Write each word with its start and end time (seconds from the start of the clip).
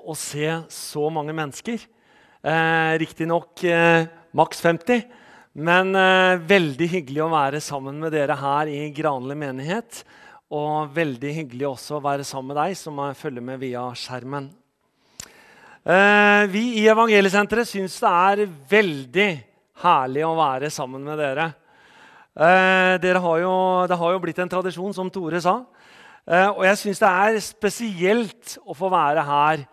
å 0.00 0.16
se 0.18 0.48
så 0.72 1.06
mange 1.12 1.34
mennesker. 1.36 1.84
Eh, 2.44 2.94
Riktignok 3.00 3.62
eh, 3.68 4.08
maks 4.36 4.60
50, 4.64 5.06
men 5.64 5.94
eh, 5.96 6.42
veldig 6.44 6.90
hyggelig 6.96 7.22
å 7.24 7.30
være 7.32 7.62
sammen 7.64 8.00
med 8.02 8.12
dere 8.14 8.36
her 8.40 8.70
i 8.72 8.88
Granli 8.96 9.36
menighet. 9.38 10.02
Og 10.54 10.92
veldig 10.94 11.32
hyggelig 11.38 11.70
også 11.70 11.98
å 11.98 12.04
være 12.04 12.26
sammen 12.26 12.52
med 12.52 12.60
deg 12.60 12.76
som 12.78 13.00
følger 13.16 13.42
med 13.42 13.62
via 13.62 13.86
skjermen. 13.98 14.50
Eh, 15.84 16.44
vi 16.48 16.62
i 16.80 16.86
Evangeliesenteret 16.88 17.68
syns 17.68 17.98
det 18.00 18.10
er 18.10 18.46
veldig 18.70 19.28
herlig 19.82 20.22
å 20.24 20.36
være 20.38 20.70
sammen 20.72 21.02
med 21.04 21.20
dere. 21.20 21.50
Eh, 22.34 22.96
har 22.96 23.38
jo, 23.42 23.54
det 23.86 23.98
har 24.00 24.14
jo 24.14 24.22
blitt 24.22 24.40
en 24.40 24.48
tradisjon, 24.48 24.94
som 24.96 25.10
Tore 25.12 25.42
sa. 25.44 25.58
Eh, 26.24 26.48
og 26.48 26.64
jeg 26.64 26.80
syns 26.80 27.02
det 27.02 27.10
er 27.10 27.36
spesielt 27.44 28.56
å 28.64 28.72
få 28.72 28.88
være 28.88 29.26
her 29.28 29.66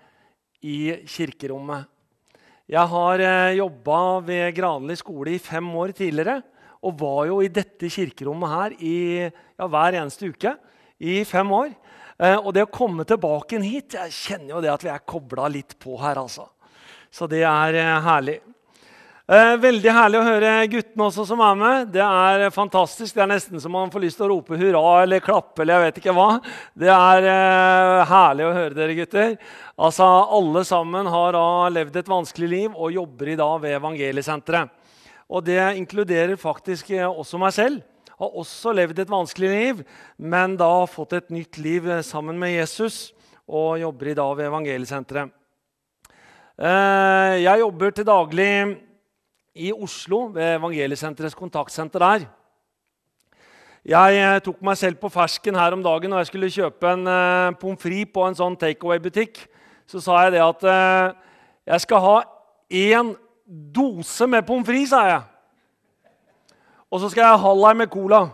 i 0.61 0.93
kirkerommet. 1.09 1.89
Jeg 2.71 2.87
har 2.87 3.19
eh, 3.19 3.57
jobba 3.57 3.99
ved 4.23 4.53
Granli 4.55 4.95
skole 4.95 5.35
i 5.35 5.41
fem 5.41 5.67
år 5.75 5.91
tidligere. 5.97 6.39
Og 6.81 6.95
var 6.97 7.25
jo 7.29 7.41
i 7.43 7.51
dette 7.53 7.89
kirkerommet 7.91 8.49
her 8.49 8.75
i, 8.81 8.95
ja, 9.27 9.67
hver 9.67 9.97
eneste 9.99 10.31
uke 10.31 10.55
i 10.97 11.19
fem 11.27 11.51
år. 11.53 11.73
Eh, 12.21 12.37
og 12.37 12.53
det 12.55 12.65
å 12.65 12.71
komme 12.73 13.05
tilbake 13.07 13.59
hit 13.65 13.97
Jeg 13.97 14.13
kjenner 14.13 14.55
jo 14.55 14.63
det 14.63 14.71
at 14.73 14.85
vi 14.85 14.91
er 14.93 15.05
kobla 15.05 15.49
litt 15.51 15.75
på 15.81 15.97
her, 16.01 16.21
altså. 16.21 16.47
Så 17.11 17.27
det 17.29 17.43
er 17.43 17.77
eh, 17.81 17.97
herlig. 18.05 18.39
Eh, 19.29 19.53
veldig 19.61 19.91
herlig 19.93 20.17
å 20.17 20.25
høre 20.25 20.53
guttene 20.71 21.05
også 21.05 21.27
som 21.29 21.43
er 21.45 21.59
med. 21.59 21.91
Det 21.93 22.01
er 22.01 22.47
fantastisk. 22.55 23.13
Det 23.13 23.21
er 23.21 23.29
nesten 23.29 23.61
så 23.61 23.69
man 23.69 23.91
får 23.93 24.03
lyst 24.05 24.17
til 24.19 24.25
å 24.27 24.31
rope 24.33 24.57
hurra 24.57 25.03
eller 25.03 25.21
klappe 25.23 25.61
eller 25.61 25.77
jeg 25.77 25.85
vet 25.85 26.01
ikke 26.01 26.15
hva. 26.17 26.29
Det 26.73 26.89
er 26.89 27.29
herlig 28.09 28.47
å 28.47 28.55
høre 28.57 28.77
dere 28.77 28.97
gutter. 28.97 29.37
Altså, 29.77 30.09
Alle 30.39 30.65
sammen 30.67 31.07
har 31.13 31.37
da 31.37 31.45
levd 31.69 32.01
et 32.01 32.11
vanskelig 32.11 32.49
liv 32.49 32.75
og 32.75 32.97
jobber 32.97 33.31
i 33.31 33.39
dag 33.39 33.55
ved 33.61 33.77
Evangeliesenteret. 33.77 34.77
Og 35.31 35.45
det 35.47 35.61
inkluderer 35.79 36.35
faktisk 36.35 36.91
også 36.91 37.39
meg 37.39 37.55
selv 37.55 37.87
har 38.21 38.37
også 38.37 38.73
levd 38.77 38.99
et 39.01 39.09
vanskelig 39.09 39.49
liv, 39.49 39.81
men 40.21 40.53
da 40.59 40.85
fått 40.89 41.15
et 41.17 41.31
nytt 41.33 41.57
liv 41.57 41.87
sammen 42.05 42.37
med 42.37 42.53
Jesus 42.53 43.09
og 43.49 43.79
jobber 43.81 44.11
i 44.11 44.17
dag 44.17 44.35
ved 44.37 44.49
Evangeliesenteret. 44.51 45.31
Eh, 46.61 47.35
jeg 47.41 47.63
jobber 47.63 47.95
til 47.95 48.05
daglig 48.05 48.51
i 49.55 49.71
Oslo, 49.73 50.29
ved 50.35 50.57
Evangeliesenterets 50.57 51.35
kontaktsenter 51.35 51.99
der. 51.99 52.27
Jeg 53.85 54.19
eh, 54.21 54.39
tok 54.45 54.61
meg 54.61 54.77
selv 54.77 54.99
på 55.01 55.09
fersken 55.09 55.57
her 55.57 55.73
om 55.73 55.81
dagen 55.83 56.13
når 56.13 56.21
jeg 56.21 56.29
skulle 56.29 56.53
kjøpe 56.53 56.93
en 56.93 57.07
uh, 57.09 57.55
pommes 57.59 57.81
frites 57.81 58.13
på 58.13 58.27
en 58.27 58.37
sånn 58.37 58.59
takeaway-butikk. 58.61 59.41
Så 59.89 60.03
sa 60.03 60.21
jeg 60.25 60.35
det 60.37 60.45
at 60.45 60.63
uh, 60.69 61.17
jeg 61.65 61.85
skal 61.87 62.05
ha 62.05 62.15
én 62.69 63.15
dose 63.45 64.29
med 64.29 64.45
pommes 64.45 64.69
frites, 64.69 64.93
sa 64.93 65.03
jeg 65.09 65.21
og 66.91 66.99
så 66.99 67.09
skal 67.09 67.23
jeg 67.23 67.31
ha 67.31 67.39
halvlei 67.39 67.73
med 67.79 67.91
cola. 67.91 68.25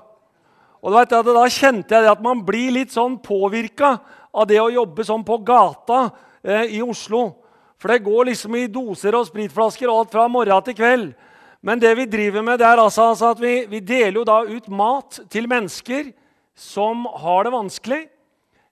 Og 0.82 0.94
vet, 0.94 1.10
Da 1.10 1.50
kjente 1.50 1.96
jeg 1.96 2.10
at 2.10 2.22
man 2.22 2.44
blir 2.46 2.72
litt 2.74 2.92
sånn 2.92 3.20
påvirka 3.22 4.00
av 4.34 4.48
det 4.48 4.60
å 4.62 4.72
jobbe 4.74 5.06
sånn 5.06 5.24
på 5.24 5.38
gata 5.46 6.10
eh, 6.44 6.78
i 6.78 6.82
Oslo. 6.82 7.44
For 7.78 7.88
det 7.94 8.06
går 8.06 8.26
liksom 8.32 8.56
i 8.58 8.68
doser 8.72 9.16
og 9.18 9.28
spritflasker 9.30 9.90
og 9.90 10.00
alt 10.02 10.12
fra 10.16 10.28
morgen 10.32 10.64
til 10.66 10.76
kveld. 10.78 11.14
Men 11.62 11.80
det 11.82 11.96
vi 11.98 12.06
driver 12.10 12.42
med, 12.46 12.60
det 12.60 12.68
er 12.68 12.78
altså, 12.82 13.02
altså 13.12 13.26
at 13.34 13.42
vi, 13.42 13.66
vi, 13.70 13.80
deler 13.82 14.20
jo 14.20 14.24
da 14.28 14.42
ut 14.46 14.70
mat 14.70 15.20
til 15.30 15.48
mennesker 15.50 16.12
som 16.58 17.06
har 17.22 17.44
det 17.46 17.54
vanskelig. 17.54 18.08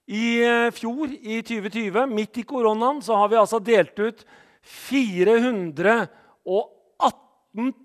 I 0.05 0.41
eh, 0.45 0.71
fjor, 0.73 1.09
i 1.09 1.41
2020, 1.41 2.05
midt 2.13 2.37
i 2.37 2.43
koronaen, 2.45 3.01
så 3.01 3.15
har 3.17 3.27
vi 3.29 3.35
altså 3.41 3.59
delt 3.59 3.99
ut 3.99 4.25
418 4.85 6.09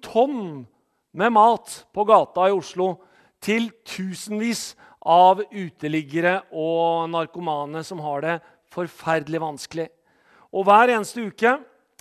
tonn 0.04 0.66
med 1.12 1.32
mat 1.32 1.86
på 1.92 2.04
gata 2.08 2.48
i 2.48 2.52
Oslo 2.54 2.94
til 3.40 3.70
tusenvis 3.88 4.76
av 5.00 5.40
uteliggere 5.48 6.42
og 6.52 7.08
narkomane 7.12 7.84
som 7.84 8.00
har 8.04 8.20
det 8.24 8.40
forferdelig 8.72 9.40
vanskelig. 9.42 9.88
Og 10.50 10.66
Hver 10.66 10.94
eneste 10.96 11.22
uke 11.22 11.54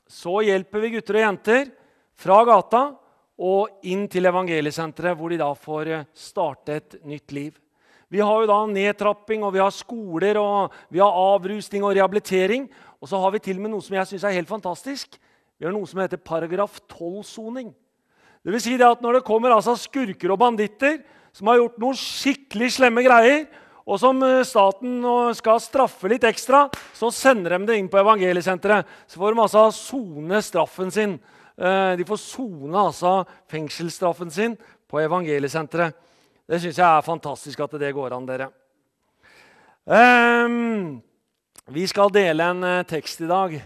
så 0.10 0.40
hjelper 0.42 0.82
vi 0.82 0.96
gutter 0.96 1.20
og 1.20 1.26
jenter 1.26 1.70
fra 2.18 2.42
gata 2.48 2.84
og 3.40 3.86
inn 3.88 4.08
til 4.12 4.28
evangeliesenteret, 4.28 5.16
hvor 5.16 5.32
de 5.32 5.40
da 5.40 5.50
får 5.56 5.92
eh, 5.94 6.08
starte 6.18 6.76
et 6.76 6.98
nytt 7.08 7.32
liv. 7.32 7.54
Vi 8.10 8.20
har 8.26 8.42
jo 8.42 8.50
da 8.50 8.58
nedtrapping, 8.66 9.46
og 9.46 9.54
vi 9.54 9.62
har 9.62 9.72
skoler, 9.72 10.40
og 10.42 10.74
vi 10.90 11.00
har 11.00 11.14
avrusning 11.14 11.86
og 11.86 11.94
rehabilitering. 11.94 12.66
Og 13.00 13.08
så 13.12 13.20
har 13.22 13.32
vi 13.36 13.42
til 13.46 13.60
og 13.60 13.64
med 13.64 13.72
noe 13.76 13.86
som 13.86 13.96
jeg 13.96 14.10
synes 14.10 14.26
er 14.26 14.36
helt 14.36 14.50
fantastisk. 14.50 15.20
Vi 15.62 15.68
har 15.68 15.76
noe 15.76 15.88
som 15.88 16.02
heter 16.02 16.18
paragraf 16.18 16.82
12-soning. 16.90 17.70
Det 18.42 18.56
vil 18.56 18.64
si 18.64 18.76
det 18.80 18.88
at 18.88 19.02
Når 19.04 19.20
det 19.20 19.28
kommer 19.28 19.54
altså 19.54 19.76
skurker 19.78 20.34
og 20.34 20.40
banditter 20.42 20.98
som 21.36 21.52
har 21.52 21.60
gjort 21.60 21.78
noen 21.80 22.00
skikkelig 22.00 22.72
slemme 22.80 23.04
greier, 23.06 23.46
og 23.90 23.98
som 23.98 24.22
eh, 24.26 24.46
staten 24.46 25.02
skal 25.38 25.62
straffe 25.64 26.12
litt 26.12 26.26
ekstra, 26.30 26.68
så 26.94 27.10
sender 27.14 27.58
de 27.58 27.72
det 27.72 27.80
inn 27.80 27.90
på 27.90 27.98
evangeliesenteret. 28.02 28.88
Så 29.10 29.18
får 29.18 29.34
de 29.34 29.44
altså 29.44 29.66
sone 29.74 30.42
straffen 30.46 30.94
sin. 30.94 31.18
Eh, 31.58 31.94
de 31.98 32.06
får 32.06 32.22
sone 32.22 32.86
altså 32.86 33.24
fengselsstraffen 33.50 34.30
sin 34.34 34.56
på 34.90 35.02
evangeliesenteret. 35.02 35.98
Det 36.50 36.62
syns 36.62 36.80
jeg 36.82 36.88
er 36.88 37.06
fantastisk 37.06 37.66
at 37.66 37.76
det 37.82 37.92
går 37.94 38.14
an, 38.16 38.30
dere. 38.30 38.50
Um, 39.90 41.02
vi 41.74 41.84
skal 41.90 42.10
dele 42.14 42.46
en 42.46 42.66
uh, 42.66 42.86
tekst 42.90 43.22
i 43.26 43.30
dag 43.30 43.60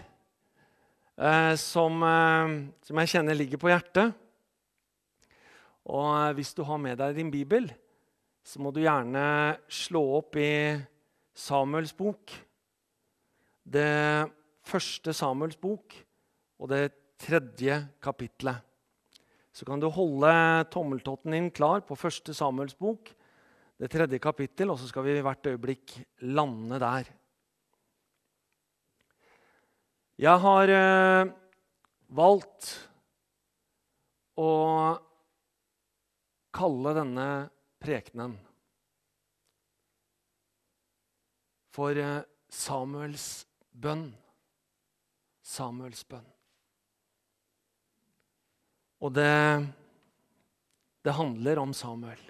som, 1.60 2.00
som 2.82 2.98
jeg 2.98 3.10
kjenner 3.12 3.36
ligger 3.38 3.60
på 3.62 3.68
hjertet. 3.70 4.16
Og 5.84 6.08
eh, 6.16 6.32
hvis 6.38 6.54
du 6.56 6.64
har 6.64 6.80
med 6.80 6.98
deg 7.00 7.16
din 7.18 7.32
bibel, 7.32 7.68
så 8.44 8.60
må 8.60 8.70
du 8.74 8.82
gjerne 8.84 9.24
slå 9.72 10.02
opp 10.18 10.36
i 10.36 10.76
Samuels 11.34 11.94
bok. 11.96 12.34
Det 13.64 14.28
første 14.64 15.14
Samuels 15.16 15.56
bok 15.60 15.96
og 16.60 16.68
det 16.70 16.84
tredje 17.24 17.78
kapitlet. 18.04 18.60
Så 19.54 19.64
kan 19.64 19.80
du 19.80 19.88
holde 19.88 20.34
tommeltotten 20.74 21.32
din 21.32 21.50
klar 21.54 21.84
på 21.86 21.96
første 21.96 22.34
Samuels 22.36 22.74
bok, 22.76 23.08
det 23.78 23.90
tredje 23.90 24.20
kapittel, 24.22 24.70
og 24.70 24.78
så 24.78 24.88
skal 24.90 25.06
vi 25.06 25.20
hvert 25.22 25.46
øyeblikk 25.46 25.96
lande 26.34 26.78
der. 26.82 27.08
Jeg 30.20 30.42
har 30.44 30.70
eh, 30.70 31.30
valgt 32.14 32.68
å 34.38 34.50
kalle 36.54 36.92
denne 36.94 37.28
prekenen 37.84 38.34
for 41.74 41.98
eh, 41.98 42.22
Samuels 42.48 43.44
bønn. 43.74 44.06
Samuels 45.44 46.04
bønn. 46.08 46.26
Og 49.04 49.12
det, 49.12 49.34
det 51.04 51.16
handler 51.18 51.60
om 51.60 51.74
Samuel. 51.76 52.20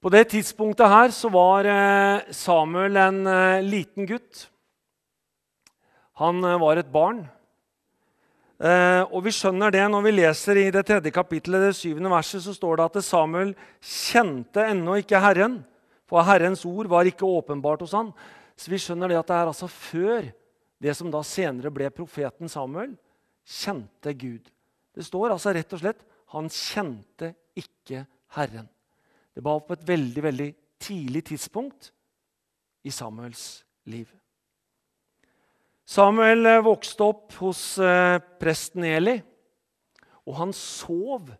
På 0.00 0.08
det 0.10 0.30
tidspunktet 0.32 0.88
her 0.90 1.12
så 1.14 1.28
var 1.30 1.68
eh, 1.68 2.30
Samuel 2.34 2.96
en 2.98 3.20
eh, 3.30 3.60
liten 3.62 4.08
gutt. 4.08 4.48
Han 6.20 6.42
var 6.42 6.80
et 6.80 6.90
barn. 6.92 7.22
Eh, 8.60 9.02
og 9.08 9.24
Vi 9.24 9.32
skjønner 9.32 9.72
det 9.72 9.86
når 9.88 10.02
vi 10.04 10.12
leser 10.12 10.58
i 10.60 10.66
det 10.74 10.82
tredje 10.84 11.12
kapittelet, 11.14 11.70
det 11.70 11.78
syvende 11.78 12.12
verset, 12.12 12.42
så 12.44 12.52
står 12.52 12.76
det 12.76 12.88
at 12.90 13.04
Samuel 13.06 13.54
kjente 13.80 14.66
ennå 14.68 14.98
ikke 15.00 15.22
Herren, 15.22 15.62
for 16.04 16.26
Herrens 16.26 16.66
ord 16.68 16.90
var 16.90 17.08
ikke 17.08 17.24
åpenbart 17.24 17.80
hos 17.86 17.94
han. 17.96 18.10
Så 18.58 18.68
vi 18.68 18.80
skjønner 18.82 19.08
det 19.08 19.16
at 19.16 19.30
det 19.30 19.38
er 19.38 19.48
altså 19.48 19.70
før 19.70 20.28
det 20.80 20.96
som 20.96 21.08
da 21.12 21.22
senere 21.24 21.72
ble 21.72 21.88
profeten 21.94 22.52
Samuel, 22.52 22.92
kjente 23.48 24.12
Gud. 24.12 24.52
Det 24.92 25.06
står 25.06 25.32
altså 25.32 25.54
rett 25.56 25.72
og 25.72 25.80
slett 25.80 26.04
han 26.34 26.52
kjente 26.52 27.32
ikke 27.56 28.04
Herren. 28.36 28.68
Det 29.32 29.44
var 29.44 29.64
på 29.64 29.72
et 29.72 29.88
veldig, 29.88 30.22
veldig 30.28 30.50
tidlig 30.82 31.24
tidspunkt 31.32 31.92
i 32.84 32.92
Samuels 32.92 33.62
liv. 33.88 34.10
Samuel 35.90 36.46
eh, 36.46 36.62
vokste 36.62 37.02
opp 37.02 37.34
hos 37.40 37.60
eh, 37.82 38.20
presten 38.38 38.84
Eli, 38.86 39.16
og 40.22 40.36
han 40.38 40.52
sov 40.54 41.32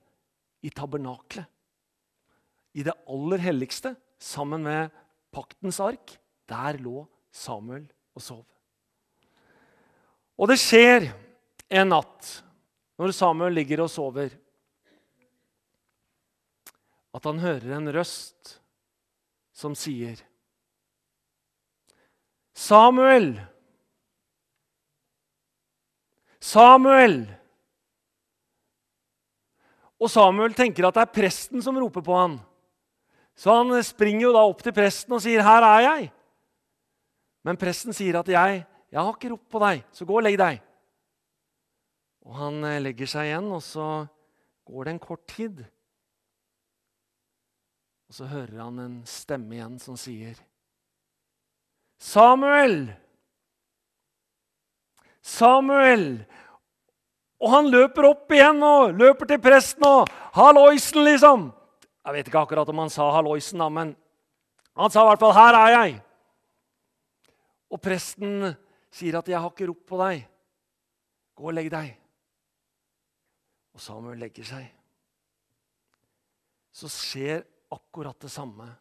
i 0.67 0.73
tabernaklet. 0.75 1.47
I 2.75 2.83
det 2.87 2.95
aller 3.11 3.43
helligste, 3.43 3.95
sammen 4.19 4.65
med 4.67 4.91
paktens 5.35 5.79
ark. 5.83 6.17
Der 6.51 6.79
lå 6.83 7.05
Samuel 7.31 7.85
og 8.15 8.25
sov. 8.25 8.43
Og 10.35 10.51
det 10.51 10.59
skjer 10.59 11.07
en 11.71 11.93
natt 11.93 12.31
når 12.99 13.15
Samuel 13.15 13.55
ligger 13.55 13.85
og 13.85 13.93
sover, 13.93 14.35
at 17.15 17.27
han 17.27 17.43
hører 17.43 17.77
en 17.79 17.91
røst 17.95 18.57
som 19.55 19.79
sier 19.79 20.19
Samuel! 22.55 23.33
Samuel! 26.41 27.23
Og 30.01 30.09
Samuel 30.09 30.55
tenker 30.57 30.87
at 30.89 30.97
det 30.97 31.03
er 31.05 31.13
presten 31.13 31.61
som 31.63 31.77
roper 31.77 32.05
på 32.05 32.17
han. 32.17 32.39
Så 33.37 33.53
han 33.53 33.73
springer 33.85 34.27
jo 34.27 34.33
da 34.33 34.47
opp 34.49 34.65
til 34.65 34.75
presten 34.77 35.13
og 35.17 35.23
sier, 35.25 35.43
'Her 35.43 35.63
er 35.63 35.81
jeg.' 35.81 36.13
Men 37.45 37.57
presten 37.57 37.93
sier 37.93 38.19
at 38.19 38.29
'jeg, 38.29 38.67
jeg 38.93 39.01
har 39.01 39.13
ikke 39.13 39.31
ropt 39.33 39.49
på 39.49 39.61
deg, 39.61 39.85
så 39.93 40.05
gå 40.05 40.17
og 40.17 40.23
legg 40.23 40.39
deg'. 40.39 40.61
Og 42.25 42.35
Han 42.37 42.65
eh, 42.65 42.81
legger 42.81 43.07
seg 43.07 43.31
igjen, 43.31 43.53
og 43.53 43.63
så 43.63 44.07
går 44.65 44.85
det 44.85 44.91
en 44.91 44.99
kort 44.99 45.27
tid. 45.27 45.65
Og 48.09 48.15
så 48.15 48.27
hører 48.27 48.63
han 48.63 48.79
en 48.79 49.07
stemme 49.07 49.55
igjen 49.55 49.79
som 49.79 49.97
sier, 49.97 50.37
'Samuel! 51.99 52.97
Samuel!' 55.23 56.27
Og 57.41 57.49
han 57.51 57.71
løper 57.73 58.05
opp 58.05 58.33
igjen 58.33 58.61
og 58.63 58.93
løper 58.95 59.27
til 59.27 59.41
presten 59.41 59.85
og 59.85 60.09
'Halloisen', 60.35 61.05
liksom. 61.05 61.53
Jeg 62.05 62.13
vet 62.13 62.29
ikke 62.29 62.43
akkurat 62.45 62.69
om 62.69 62.79
han 62.79 62.91
sa 62.91 63.11
'halloisen', 63.11 63.59
da, 63.59 63.69
men 63.69 63.97
han 64.77 64.91
sa 64.91 65.03
i 65.03 65.09
hvert 65.09 65.21
fall 65.21 65.33
'Her 65.33 65.55
er 65.55 65.71
jeg'. 65.77 66.03
Og 67.71 67.81
presten 67.81 68.57
sier 68.91 69.19
at 69.19 69.29
'Jeg 69.29 69.41
har 69.41 69.51
ikke 69.51 69.69
ropt 69.69 69.87
på 69.87 69.97
deg. 69.97 70.29
Gå 71.37 71.47
og 71.47 71.55
legg 71.55 71.71
deg.' 71.71 71.97
Og 73.75 73.81
Samuel 73.81 74.19
legger 74.19 74.45
seg. 74.45 74.67
Så 76.73 76.89
skjer 76.89 77.45
akkurat 77.71 78.19
det 78.21 78.31
samme 78.31 78.77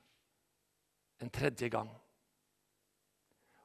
en 1.22 1.30
tredje 1.30 1.70
gang. 1.70 1.90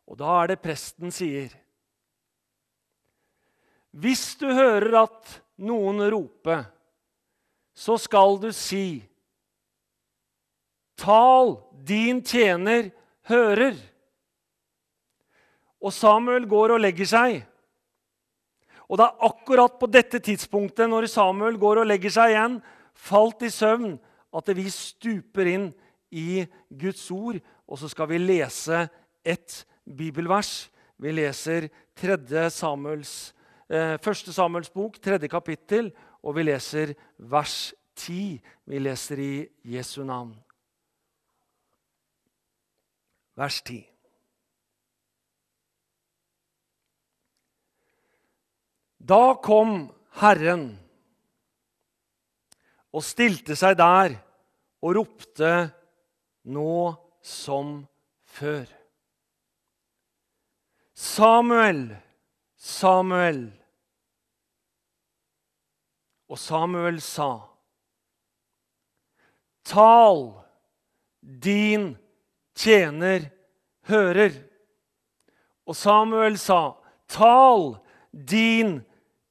Og 0.07 0.19
da 0.19 0.43
er 0.43 0.47
det 0.47 0.63
presten 0.63 1.11
sier 1.11 1.49
Hvis 3.95 4.35
du 4.41 4.49
hører 4.51 5.05
at 5.05 5.37
noen 5.63 6.03
roper, 6.11 6.65
så 7.75 7.99
skal 8.01 8.41
du 8.43 8.51
si 8.55 9.03
Tal, 10.95 11.57
din 11.83 12.21
tjener 12.23 12.93
hører. 13.27 13.75
Og 15.83 15.91
Samuel 15.93 16.47
går 16.47 16.77
og 16.77 16.85
legger 16.85 17.09
seg. 17.11 17.41
Og 18.87 19.01
det 19.01 19.09
er 19.09 19.27
akkurat 19.27 19.75
på 19.81 19.89
dette 19.91 20.21
tidspunktet, 20.23 20.87
når 20.87 21.09
Samuel 21.11 21.59
går 21.59 21.83
og 21.83 21.89
legger 21.91 22.15
seg 22.15 22.31
igjen, 22.31 22.61
falt 22.95 23.43
i 23.43 23.51
søvn, 23.51 23.97
at 24.35 24.51
vi 24.55 24.69
stuper 24.71 25.51
inn 25.51 25.67
i 26.15 26.45
Guds 26.71 27.09
ord, 27.11 27.41
og 27.67 27.81
så 27.81 27.91
skal 27.91 28.13
vi 28.13 28.23
lese 28.23 28.85
et 29.27 29.65
bibelvers. 29.83 30.69
Vi 31.03 31.11
leser 31.11 31.67
3. 31.99 32.47
Samuels, 32.55 33.34
eh, 33.69 33.97
1. 33.99 34.33
Samuels 34.33 34.71
bok, 34.71 35.01
3. 35.01 35.29
kapittel, 35.29 35.93
og 36.23 36.37
vi 36.37 36.47
leser 36.47 36.95
vers 37.19 37.75
10. 37.97 38.41
Vi 38.67 38.79
leser 38.79 39.21
i 39.21 39.33
Jesu 39.77 40.03
navn. 40.05 40.35
Vers 43.37 43.63
10. 43.63 43.83
Da 49.05 49.35
kom 49.45 49.91
Herren 50.17 50.69
og 52.95 53.03
stilte 53.05 53.57
seg 53.59 53.77
der 53.77 54.15
og 54.85 54.95
ropte 54.97 55.51
nå 56.55 56.95
som 57.25 57.83
før. 58.37 58.65
Samuel, 60.95 61.89
Samuel. 62.65 63.43
Og 66.33 66.41
Samuel 66.41 67.01
sa, 67.05 67.29
Tal, 69.65 70.25
din 71.21 71.91
tjener 72.57 73.29
hører. 73.89 74.33
Og 75.69 75.77
Samuel 75.77 76.41
sa, 76.41 76.75
Tal, 77.09 77.77
din 78.13 78.79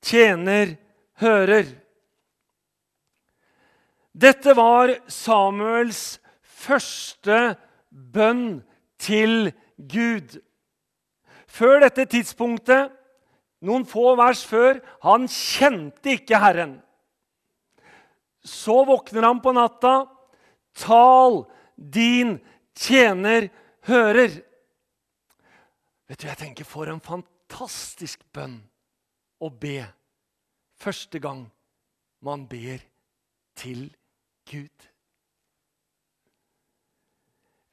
tjener 0.06 0.78
hører. 1.22 1.66
Dette 4.14 4.54
var 4.54 4.94
Samuels 5.10 6.20
første 6.42 7.56
bønn 7.90 8.62
til 9.02 9.50
Gud. 9.78 10.38
Før 11.50 11.82
dette 11.82 12.06
tidspunktet, 12.06 12.94
noen 13.64 13.86
få 13.88 14.14
vers 14.20 14.44
før, 14.48 14.82
han 15.06 15.28
kjente 15.32 16.18
ikke 16.18 16.40
Herren. 16.42 16.78
Så 18.44 18.82
våkner 18.88 19.24
han 19.24 19.40
på 19.44 19.54
natta. 19.56 20.04
Tal, 20.76 21.44
din 21.78 22.38
tjener 22.76 23.48
hører. 23.88 24.42
Vet 26.10 26.20
du, 26.20 26.28
jeg 26.28 26.40
tenker 26.42 26.68
For 26.68 26.92
en 26.92 27.02
fantastisk 27.04 28.26
bønn 28.36 28.60
å 29.44 29.50
be 29.50 29.80
første 30.84 31.20
gang 31.24 31.46
man 32.24 32.48
ber 32.50 32.84
til 33.60 33.88
Gud. 34.50 34.93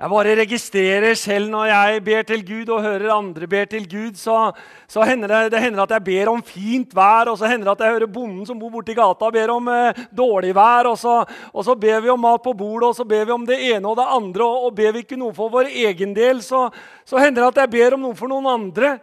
Jeg 0.01 0.09
bare 0.09 0.35
registrerer 0.39 1.13
selv 1.21 1.51
når 1.53 1.67
jeg 1.69 1.99
ber 2.07 2.23
til 2.25 2.41
Gud 2.49 2.71
og 2.73 2.85
hører 2.87 3.11
andre 3.13 3.47
ber 3.53 3.67
til 3.69 3.83
Gud, 3.85 4.15
så, 4.17 4.47
så 4.89 5.05
hender 5.05 5.29
det, 5.29 5.51
det, 5.53 5.61
hender 5.61 5.83
at 5.83 5.91
jeg 5.93 6.05
ber 6.07 6.31
om 6.33 6.41
fint 6.41 6.95
vær, 6.97 7.29
og 7.29 7.37
så 7.37 7.51
hender 7.51 7.69
det 7.69 7.75
at 7.75 7.83
jeg 7.85 7.99
hører 7.99 8.13
bonden 8.15 8.47
som 8.49 8.57
bor 8.57 8.73
borti 8.73 8.97
gata, 8.97 9.29
ber 9.29 9.53
om 9.53 9.69
eh, 9.69 10.01
dårlig 10.17 10.55
vær. 10.57 10.89
Og 10.89 10.97
så, 10.97 11.19
og 11.53 11.67
så, 11.67 11.77
ber 11.77 12.01
vi 12.01 12.09
om 12.15 12.25
mat 12.25 12.41
på 12.41 12.57
bordet, 12.57 12.89
og 12.89 12.97
så 12.97 13.05
ber 13.05 13.29
vi 13.29 13.37
om 13.37 13.45
det 13.45 13.61
ene 13.75 13.93
og 13.93 14.01
det 14.01 14.09
andre. 14.17 14.49
Og, 14.49 14.71
og 14.71 14.75
ber 14.81 14.97
vi 14.97 15.05
ikke 15.05 15.21
noe 15.21 15.37
for 15.37 15.53
vår 15.53 15.69
egen 15.69 16.17
del, 16.17 16.41
så, 16.49 16.71
så 17.05 17.21
hender 17.21 17.45
det 17.45 17.53
at 17.53 17.63
jeg 17.67 17.75
ber 17.77 17.99
om 17.99 18.09
noe 18.09 18.17
for 18.17 18.33
noen 18.33 18.49
andre. 18.55 18.97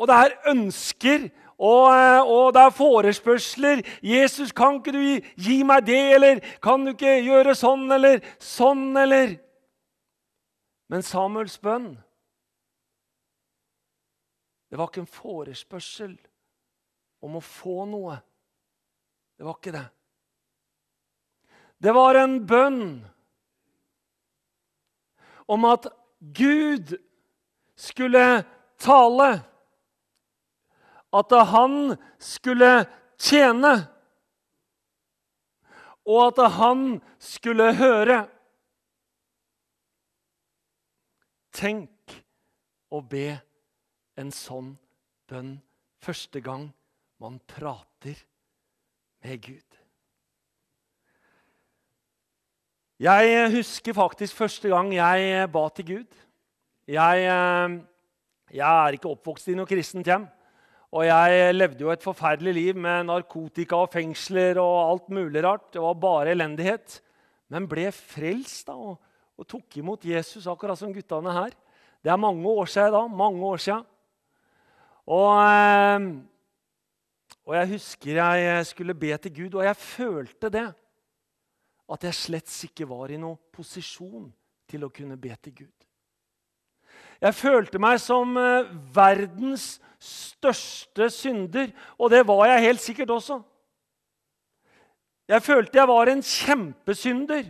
Og 0.00 0.08
det 0.08 0.16
er 0.16 0.36
ønsker 0.56 1.28
og, 1.60 1.92
eh, 1.92 2.24
og, 2.24 2.54
det 2.56 2.64
er 2.64 2.76
forespørsler. 2.80 3.84
'Jesus, 4.00 4.56
kan 4.56 4.80
ikke 4.80 4.96
du 4.96 5.02
gi, 5.04 5.20
gi, 5.36 5.62
meg 5.62 5.84
det?' 5.86 6.14
Eller 6.16 6.40
'Kan 6.40 6.88
du 6.88 6.96
ikke 6.96 7.20
gjøre 7.20 7.54
sånn?' 7.54 7.92
Eller 7.92 8.20
'sånn', 8.40 8.96
eller 8.96 9.36
Men 10.92 11.02
Samuels 11.02 11.56
bønn 11.60 11.94
Det 14.68 14.76
var 14.76 14.90
ikke 14.90 15.02
en 15.04 15.08
forespørsel 15.08 16.12
om 17.24 17.36
å 17.36 17.42
få 17.44 17.84
noe. 17.88 18.14
Det 19.36 19.44
var 19.44 19.56
ikke 19.58 19.74
det. 19.74 19.84
Det 21.82 21.92
var 21.92 22.16
en 22.16 22.38
bønn 22.48 22.84
om 25.52 25.66
at 25.68 25.88
Gud 26.40 26.94
skulle 27.76 28.24
tale 28.80 29.28
at 31.12 31.36
han 31.52 31.96
skulle 32.16 32.70
tjene, 33.20 33.74
og 36.08 36.20
at 36.30 36.44
han 36.56 36.86
skulle 37.20 37.74
høre. 37.76 38.22
Tenk 41.52 42.14
å 42.92 43.02
be 43.04 43.28
en 44.16 44.32
sånn 44.32 44.72
bønn 45.28 45.58
første 46.02 46.40
gang 46.44 46.70
man 47.20 47.36
prater 47.48 48.16
med 49.22 49.44
Gud. 49.44 49.78
Jeg 53.02 53.48
husker 53.50 53.96
faktisk 53.96 54.36
første 54.38 54.70
gang 54.70 54.92
jeg 54.94 55.48
ba 55.52 55.64
til 55.74 55.88
Gud. 55.88 56.18
Jeg, 56.86 57.24
eh, 57.26 57.78
jeg 58.54 58.86
er 58.86 58.96
ikke 58.96 59.10
oppvokst 59.10 59.50
i 59.50 59.56
noe 59.58 59.68
kristent 59.68 60.08
hjem. 60.08 60.28
Og 60.92 61.06
jeg 61.08 61.54
levde 61.56 61.82
jo 61.82 61.92
et 61.92 62.04
forferdelig 62.04 62.52
liv 62.52 62.76
med 62.78 63.08
narkotika 63.08 63.78
og 63.80 63.92
fengsler 63.92 64.60
og 64.60 64.76
alt 64.82 65.08
mulig 65.08 65.42
rart. 65.44 65.70
Det 65.72 65.80
var 65.82 66.00
bare 66.00 66.34
elendighet. 66.34 67.00
Men 67.52 67.68
ble 67.68 67.88
frelst 67.92 68.68
da, 68.68 68.76
og, 68.76 69.00
og 69.42 69.48
tok 69.50 69.78
imot 69.80 70.04
Jesus, 70.06 70.46
akkurat 70.46 70.78
som 70.78 70.92
guttene 70.94 71.34
her. 71.34 71.54
Det 72.02 72.10
er 72.10 72.20
mange 72.20 72.46
år 72.48 72.70
siden 72.70 72.94
da. 72.94 73.06
mange 73.06 73.44
år 73.46 73.62
siden. 73.62 73.84
Og, 75.06 75.30
eh, 75.42 76.06
og 77.44 77.56
jeg 77.58 77.68
husker 77.74 78.22
jeg 78.22 78.66
skulle 78.66 78.94
be 78.94 79.16
til 79.16 79.34
Gud, 79.34 79.54
og 79.58 79.64
jeg 79.64 79.76
følte 79.76 80.48
det. 80.48 80.68
At 81.92 82.04
jeg 82.04 82.14
slett 82.14 82.64
ikke 82.64 82.88
var 82.88 83.10
i 83.10 83.18
noen 83.20 83.38
posisjon 83.52 84.30
til 84.70 84.84
å 84.86 84.92
kunne 84.94 85.18
be 85.20 85.34
til 85.42 85.54
Gud. 85.64 85.78
Jeg 87.22 87.34
følte 87.34 87.78
meg 87.78 88.00
som 88.02 88.36
eh, 88.38 88.70
verdens 88.94 89.76
største 90.02 91.10
synder, 91.10 91.70
og 91.98 92.10
det 92.10 92.24
var 92.26 92.46
jeg 92.50 92.66
helt 92.66 92.82
sikkert 92.82 93.10
også. 93.14 93.42
Jeg 95.30 95.42
følte 95.42 95.78
jeg 95.78 95.88
var 95.88 96.10
en 96.10 96.22
kjempesynder. 96.22 97.44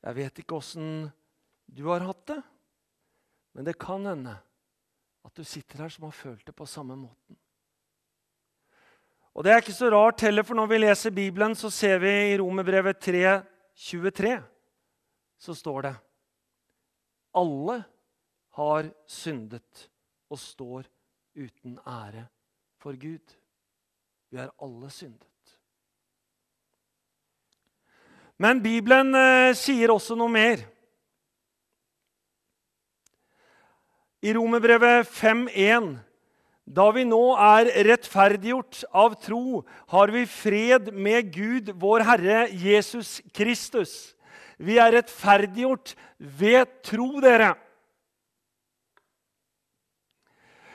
Jeg 0.00 0.16
vet 0.16 0.40
ikke 0.40 0.56
åssen 0.56 1.10
du 1.70 1.84
har 1.86 2.02
hatt 2.02 2.24
det, 2.26 2.40
men 3.54 3.66
det 3.66 3.78
kan 3.78 4.06
hende 4.08 4.32
at 5.26 5.36
du 5.36 5.44
sitter 5.46 5.84
her 5.84 5.92
som 5.92 6.08
har 6.08 6.16
følt 6.16 6.42
det 6.46 6.54
på 6.56 6.66
samme 6.66 6.96
måten. 6.98 7.36
Og 9.34 9.44
Det 9.44 9.52
er 9.52 9.62
ikke 9.62 9.76
så 9.76 9.90
rart 9.92 10.24
heller, 10.26 10.42
for 10.42 10.58
når 10.58 10.66
vi 10.66 10.78
leser 10.80 11.14
Bibelen, 11.14 11.54
så 11.54 11.70
ser 11.70 12.00
vi 12.02 12.10
i 12.32 12.38
Romerbrevet 12.40 12.98
3, 12.98 13.42
23, 13.78 14.42
så 15.38 15.54
står 15.54 15.82
det 15.86 15.94
Alle 17.38 17.84
har 18.58 18.90
syndet 19.06 19.86
og 20.30 20.38
står 20.38 20.88
uten 21.38 21.78
ære 21.86 22.26
for 22.82 22.98
Gud. 22.98 23.36
Vi 24.30 24.38
er 24.38 24.50
alle 24.58 24.90
syndet. 24.90 25.29
Men 28.40 28.62
Bibelen 28.64 29.12
eh, 29.12 29.52
sier 29.52 29.92
også 29.92 30.16
noe 30.16 30.32
mer. 30.32 30.62
I 34.24 34.32
Romerbrevet 34.32 35.08
5.1.: 35.12 35.90
Da 36.64 36.86
vi 36.96 37.04
nå 37.04 37.20
er 37.36 37.68
rettferdiggjort 37.84 38.86
av 38.96 39.18
tro, 39.20 39.60
har 39.92 40.12
vi 40.14 40.24
fred 40.24 40.88
med 40.92 41.28
Gud, 41.34 41.72
vår 41.76 42.06
Herre 42.08 42.46
Jesus 42.48 43.18
Kristus. 43.36 44.14
Vi 44.56 44.78
er 44.80 44.92
rettferdiggjort 44.96 45.92
ved 46.16 46.68
tro, 46.84 47.12
dere. 47.20 47.54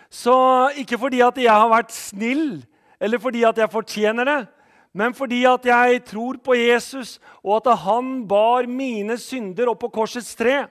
Så 0.09 0.35
ikke 0.81 1.01
fordi 1.01 1.25
at 1.25 1.37
jeg 1.41 1.53
har 1.53 1.69
vært 1.73 1.93
snill, 1.97 2.61
eller 3.01 3.21
fordi 3.21 3.41
at 3.45 3.57
jeg 3.57 3.73
fortjener 3.73 4.29
det, 4.29 4.41
men 4.95 5.11
fordi 5.11 5.41
at 5.43 5.65
jeg 5.67 6.03
tror 6.07 6.37
på 6.39 6.55
Jesus, 6.55 7.17
og 7.43 7.59
at 7.59 7.81
han 7.83 8.21
bar 8.27 8.63
mine 8.71 9.17
synder 9.19 9.73
opp 9.73 9.81
på 9.83 9.91
korsets 9.97 10.31
tre, 10.39 10.69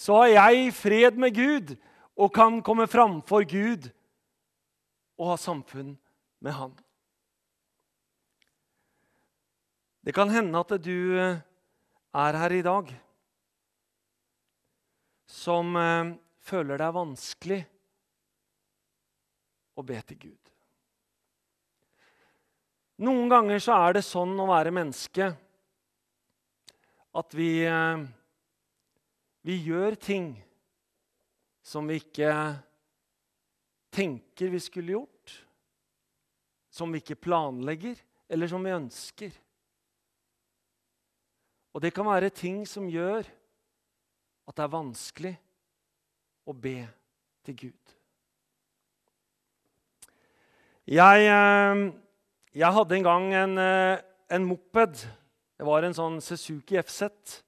så 0.00 0.22
har 0.22 0.30
jeg 0.32 0.72
fred 0.72 1.18
med 1.20 1.36
Gud 1.36 1.74
og 2.16 2.32
kan 2.34 2.62
komme 2.64 2.88
framfor 2.88 3.44
Gud 3.44 3.90
og 5.20 5.34
ha 5.34 5.36
samfunn 5.38 5.92
med 6.40 6.56
Han. 6.56 6.72
Det 10.04 10.12
kan 10.16 10.32
hende 10.32 10.60
at 10.60 10.74
du 10.84 11.16
eh, 11.16 11.38
er 12.14 12.40
her 12.40 12.52
i 12.52 12.64
dag 12.64 12.90
som 15.30 15.76
eh, 15.76 16.16
føler 16.44 16.80
det 16.80 16.88
er 16.88 16.96
vanskelig 16.96 17.60
å 19.76 19.84
be 19.84 20.00
til 20.08 20.20
Gud. 20.28 20.53
Noen 23.02 23.26
ganger 23.26 23.58
så 23.58 23.74
er 23.74 23.96
det 23.96 24.04
sånn 24.06 24.36
å 24.38 24.46
være 24.46 24.70
menneske 24.70 25.32
at 27.14 27.34
vi, 27.34 27.64
eh, 27.66 28.04
vi 29.42 29.56
gjør 29.66 29.96
ting 29.98 30.28
som 31.64 31.88
vi 31.90 31.98
ikke 31.98 32.30
tenker 33.94 34.52
vi 34.52 34.60
skulle 34.62 34.94
gjort, 34.94 35.32
som 36.70 36.92
vi 36.92 37.00
ikke 37.02 37.18
planlegger, 37.18 37.98
eller 38.28 38.50
som 38.50 38.62
vi 38.62 38.74
ønsker. 38.74 39.34
Og 41.74 41.82
det 41.82 41.90
kan 41.94 42.06
være 42.06 42.30
ting 42.30 42.62
som 42.66 42.86
gjør 42.86 43.26
at 44.46 44.54
det 44.54 44.62
er 44.62 44.70
vanskelig 44.76 45.34
å 46.46 46.54
be 46.54 46.78
til 47.42 47.58
Gud. 47.66 47.94
Jeg 50.86 51.26
eh, 51.26 51.84
jeg 52.54 52.70
hadde 52.70 52.94
en 52.94 53.06
gang 53.06 53.32
en, 53.34 53.58
eh, 53.58 53.98
en, 54.30 54.44
moped. 54.46 54.94
Det 55.58 55.66
var 55.66 55.82
en 55.82 55.96
sånn 55.96 56.20
Suzuki 56.22 56.78
FZ. 56.78 57.40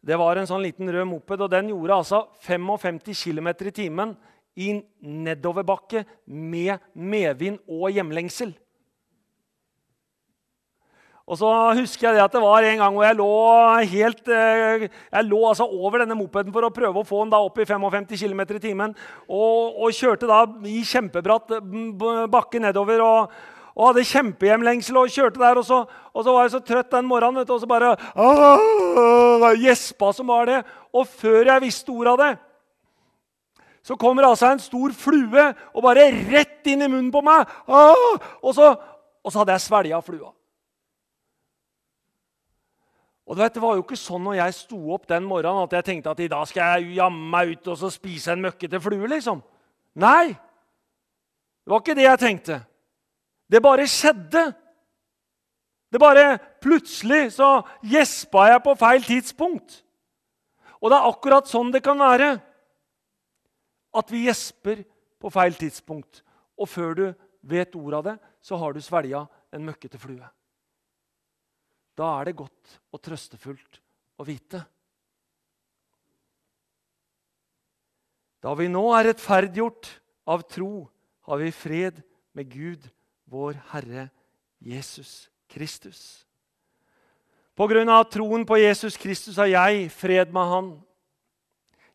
Det 0.00 0.16
var 0.16 0.38
en 0.38 0.48
sånn 0.48 0.64
liten 0.64 0.88
rød 0.88 1.04
moped, 1.10 1.42
og 1.44 1.50
den 1.52 1.68
gjorde 1.68 1.98
altså 2.00 2.22
55 2.46 3.02
km 3.12 3.48
i 3.52 3.74
timen 3.76 4.14
i 4.56 4.70
nedoverbakke 5.04 6.04
med 6.24 6.78
medvind 6.94 7.60
og 7.68 7.92
hjemlengsel. 7.92 8.54
Og 11.28 11.36
så 11.36 11.50
husker 11.76 12.14
jeg 12.16 12.24
at 12.24 12.32
det 12.32 12.40
var 12.40 12.64
en 12.64 12.80
gang 12.80 12.94
hvor 12.96 13.04
jeg 13.04 13.18
lå 13.18 13.32
helt 13.92 14.30
eh, 14.32 14.86
jeg 14.88 15.26
lå 15.28 15.42
altså 15.44 15.66
over 15.68 16.00
denne 16.00 16.16
mopeden 16.16 16.54
for 16.54 16.64
å 16.64 16.72
prøve 16.72 17.02
å 17.02 17.04
få 17.04 17.20
den 17.20 17.34
da 17.34 17.42
opp 17.44 17.60
i 17.60 17.68
55 17.68 18.08
km 18.16 18.42
i 18.56 18.62
timen. 18.64 18.96
Og, 19.28 19.76
og, 19.76 19.92
kjørte 19.92 20.30
da 20.30 20.40
i 20.64 20.80
kjempebratt 20.88 21.58
bakke 22.32 22.64
nedover. 22.64 23.04
og 23.04 23.56
og 23.78 23.92
hadde 23.92 24.08
kjempehjemlengsel 24.10 24.96
og 24.98 25.12
kjørte 25.14 25.38
der. 25.38 25.60
Og 25.60 25.64
så, 25.64 25.84
og 25.86 26.24
så, 26.24 26.32
var 26.34 26.44
jeg 26.44 26.54
så 26.56 26.60
trøtt 26.66 26.90
den 26.90 27.06
morgenen, 27.06 27.38
vet 27.38 27.48
du, 27.48 27.54
og 27.54 27.62
så 27.62 27.68
bare 27.70 27.94
Gjespa 29.62 30.10
som 30.16 30.32
var 30.34 30.50
det. 30.50 30.62
Og 30.90 31.06
før 31.06 31.52
jeg 31.52 31.62
visste 31.62 31.94
ordet 31.94 32.14
av 32.16 32.22
det, 32.24 32.32
så 33.86 33.96
kommer 33.96 34.26
altså 34.26 34.50
en 34.50 34.60
stor 34.60 34.92
flue 34.92 35.44
og 35.72 35.84
bare 35.86 36.10
rett 36.10 36.66
inn 36.68 36.82
i 36.82 36.90
munnen 36.90 37.12
på 37.14 37.22
meg. 37.24 37.46
Og 37.70 38.50
så, 38.56 38.74
og 39.22 39.32
så 39.32 39.40
hadde 39.40 39.54
jeg 39.54 39.64
svelga 39.68 40.02
flua. 40.04 40.34
Og 43.28 43.36
du 43.36 43.42
vet, 43.42 43.54
Det 43.54 43.62
var 43.62 43.76
jo 43.76 43.84
ikke 43.84 43.96
sånn 44.00 44.24
når 44.24 44.40
jeg 44.40 44.56
sto 44.56 44.78
opp 44.96 45.06
den 45.08 45.24
morgenen 45.28 45.68
at 45.68 45.74
jeg 45.78 45.84
tenkte 45.84 46.10
at 46.10 46.20
i 46.24 46.30
dag 46.32 46.48
skal 46.48 46.80
jeg 46.80 46.96
jamme 46.96 47.30
meg 47.30 47.54
ut 47.54 47.70
og 47.70 47.78
så 47.78 47.90
spise 47.92 48.32
en 48.32 48.42
møkkete 48.42 48.80
flue. 48.80 49.06
liksom. 49.06 49.42
Nei, 49.94 50.32
det 50.32 51.70
var 51.70 51.82
ikke 51.84 51.96
det 51.98 52.06
jeg 52.08 52.20
tenkte. 52.24 52.60
Det 53.48 53.60
bare 53.64 53.86
skjedde. 53.88 54.50
Det 55.88 56.00
bare 56.00 56.36
Plutselig 56.58 57.36
så 57.36 57.62
gjespa 57.86 58.48
jeg 58.50 58.62
på 58.64 58.74
feil 58.78 59.04
tidspunkt. 59.06 59.76
Og 60.82 60.90
det 60.90 60.98
er 60.98 61.10
akkurat 61.10 61.46
sånn 61.50 61.70
det 61.74 61.84
kan 61.86 61.98
være. 62.02 62.32
At 63.94 64.10
vi 64.10 64.24
gjesper 64.26 64.82
på 65.22 65.30
feil 65.32 65.54
tidspunkt. 65.58 66.22
Og 66.58 66.66
før 66.70 66.98
du 66.98 67.04
vet 67.46 67.78
ordet 67.78 67.98
av 68.00 68.08
det, 68.08 68.16
så 68.42 68.58
har 68.58 68.74
du 68.74 68.82
svelga 68.82 69.22
en 69.54 69.64
møkkete 69.66 70.00
flue. 70.02 70.26
Da 71.98 72.10
er 72.18 72.28
det 72.28 72.38
godt 72.38 72.76
og 72.94 73.02
trøstefullt 73.02 73.80
å 74.18 74.26
vite. 74.26 74.60
Da 78.42 78.54
vi 78.58 78.68
nå 78.70 78.84
er 78.94 79.08
rettferdiggjort 79.08 79.88
av 80.30 80.44
tro, 80.46 80.86
har 81.26 81.40
vi 81.42 81.50
fred 81.54 81.98
med 82.38 82.50
Gud 82.52 82.86
vår 83.28 83.58
Herre 83.72 84.08
Jesus 84.58 85.28
Kristus. 85.48 86.24
På 87.58 87.66
grunn 87.66 87.90
av 87.90 88.06
troen 88.12 88.46
på 88.46 88.60
Jesus 88.60 88.96
Kristus 89.00 89.38
har 89.40 89.50
jeg 89.50 89.88
fred 89.90 90.32
med 90.34 90.52
Han. 90.52 90.68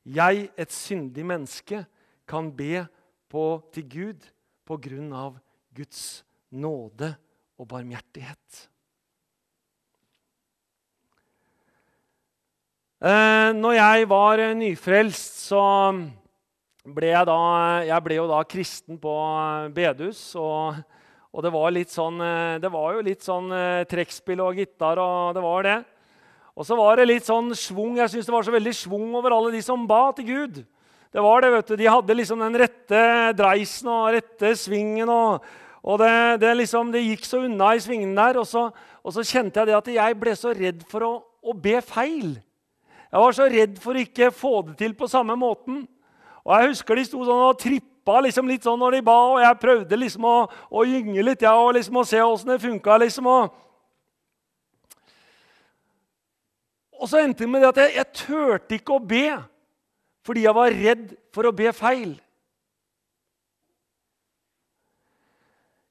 Jeg, 0.03 0.49
et 0.59 0.71
syndig 0.75 1.23
menneske, 1.25 1.85
kan 2.27 2.49
be 2.51 2.83
på, 3.31 3.61
til 3.71 3.87
Gud 3.87 4.27
på 4.67 4.77
grunn 4.79 5.11
av 5.15 5.37
Guds 5.75 6.23
nåde 6.51 7.13
og 7.59 7.67
barmhjertighet. 7.71 8.67
Eh, 13.03 13.49
når 13.55 13.77
jeg 13.79 14.09
var 14.11 14.43
nyfrelst, 14.55 15.39
så 15.49 15.63
ble 16.83 17.09
jeg 17.09 17.27
da 17.27 17.39
Jeg 17.87 18.03
ble 18.03 18.19
jo 18.19 18.27
da 18.27 18.43
kristen 18.43 18.99
på 18.99 19.15
bedehus. 19.75 20.35
og 20.35 20.83
og 21.33 21.41
det 21.41 21.49
var, 21.49 21.73
sånn, 21.89 22.19
eh, 22.21 22.59
det 22.61 22.69
var 22.69 22.93
jo 22.93 23.05
litt 23.07 23.25
sånn 23.25 23.49
eh, 23.57 23.87
trekkspill 23.89 24.43
og 24.45 24.59
gitar, 24.61 24.99
og 25.01 25.33
det 25.33 25.41
var 25.41 25.65
det. 25.65 25.77
Og 26.53 26.67
så 26.67 26.77
var 26.77 26.99
det 26.99 27.07
litt 27.09 27.25
sånn 27.25 27.49
svung. 27.57 27.95
Jeg 27.97 28.11
syns 28.13 28.27
det 28.29 28.35
var 28.35 28.45
så 28.45 28.53
veldig 28.53 28.73
svung 28.77 29.15
over 29.17 29.33
alle 29.33 29.49
de 29.55 29.61
som 29.65 29.87
ba 29.89 30.11
til 30.13 30.27
Gud. 30.27 30.59
Det 31.13 31.21
var 31.25 31.41
det, 31.41 31.49
vet 31.55 31.71
du. 31.71 31.75
De 31.79 31.89
hadde 31.89 32.17
liksom 32.19 32.43
den 32.43 32.57
rette 32.61 32.99
dreisen 33.37 33.89
og 33.89 34.11
rette 34.13 34.51
svingen. 34.61 35.09
Og, 35.09 35.47
og 35.81 35.97
det, 36.03 36.13
det, 36.43 36.51
liksom, 36.61 36.91
det, 36.93 37.01
gikk 37.07 37.25
så 37.25 37.41
unna 37.47 37.71
i 37.73 37.81
svingene 37.81 38.13
der. 38.17 38.37
Og 38.43 38.45
så, 38.49 38.67
og 39.01 39.15
så, 39.15 39.25
kjente 39.25 39.61
jeg 39.61 39.71
det 39.71 39.77
at 39.79 39.89
jeg 39.95 40.19
ble 40.21 40.35
så 40.37 40.53
redd 40.53 40.85
for 40.89 41.07
å, 41.07 41.11
å 41.41 41.55
be 41.57 41.79
feil. 41.81 42.35
Jeg 43.09 43.25
var 43.25 43.37
så 43.37 43.49
redd 43.49 43.81
for 43.81 43.97
å 43.97 44.05
ikke 44.05 44.29
få 44.33 44.53
det 44.69 44.77
til 44.83 44.93
på 44.97 45.09
samme 45.09 45.33
måten. 45.37 45.81
Og 46.45 46.53
jeg 46.53 46.75
husker 46.75 47.01
de 47.01 47.07
sto 47.09 47.25
sånn 47.25 47.47
og 47.47 47.57
trippa 47.57 47.92
hoppa 48.03 48.19
liksom 48.19 48.50
litt 48.51 48.63
sånn 48.63 48.79
når 48.79 48.98
de 48.98 49.01
ba, 49.07 49.15
og 49.31 49.39
jeg 49.39 49.60
prøvde 49.62 49.95
liksom 49.95 50.25
å, 50.27 50.38
å 50.51 50.83
gynge 50.83 51.24
litt 51.24 51.41
ja, 51.41 51.55
og 51.55 51.74
liksom 51.77 52.01
å 52.01 52.03
se 52.03 52.19
åssen 52.19 52.51
det 52.51 52.60
funka. 52.60 52.98
Liksom, 53.00 53.27
og, 53.31 53.53
og 57.00 57.07
så 57.07 57.22
endte 57.24 57.45
det 57.45 57.51
med 57.51 57.63
det 57.63 57.69
at 57.72 57.79
jeg, 57.79 57.95
jeg 57.95 58.12
turte 58.25 58.75
ikke 58.75 58.98
å 58.98 59.03
be 59.03 59.27
fordi 60.24 60.45
jeg 60.45 60.55
var 60.55 60.72
redd 60.72 61.07
for 61.36 61.48
å 61.48 61.55
be 61.55 61.72
feil. 61.75 62.13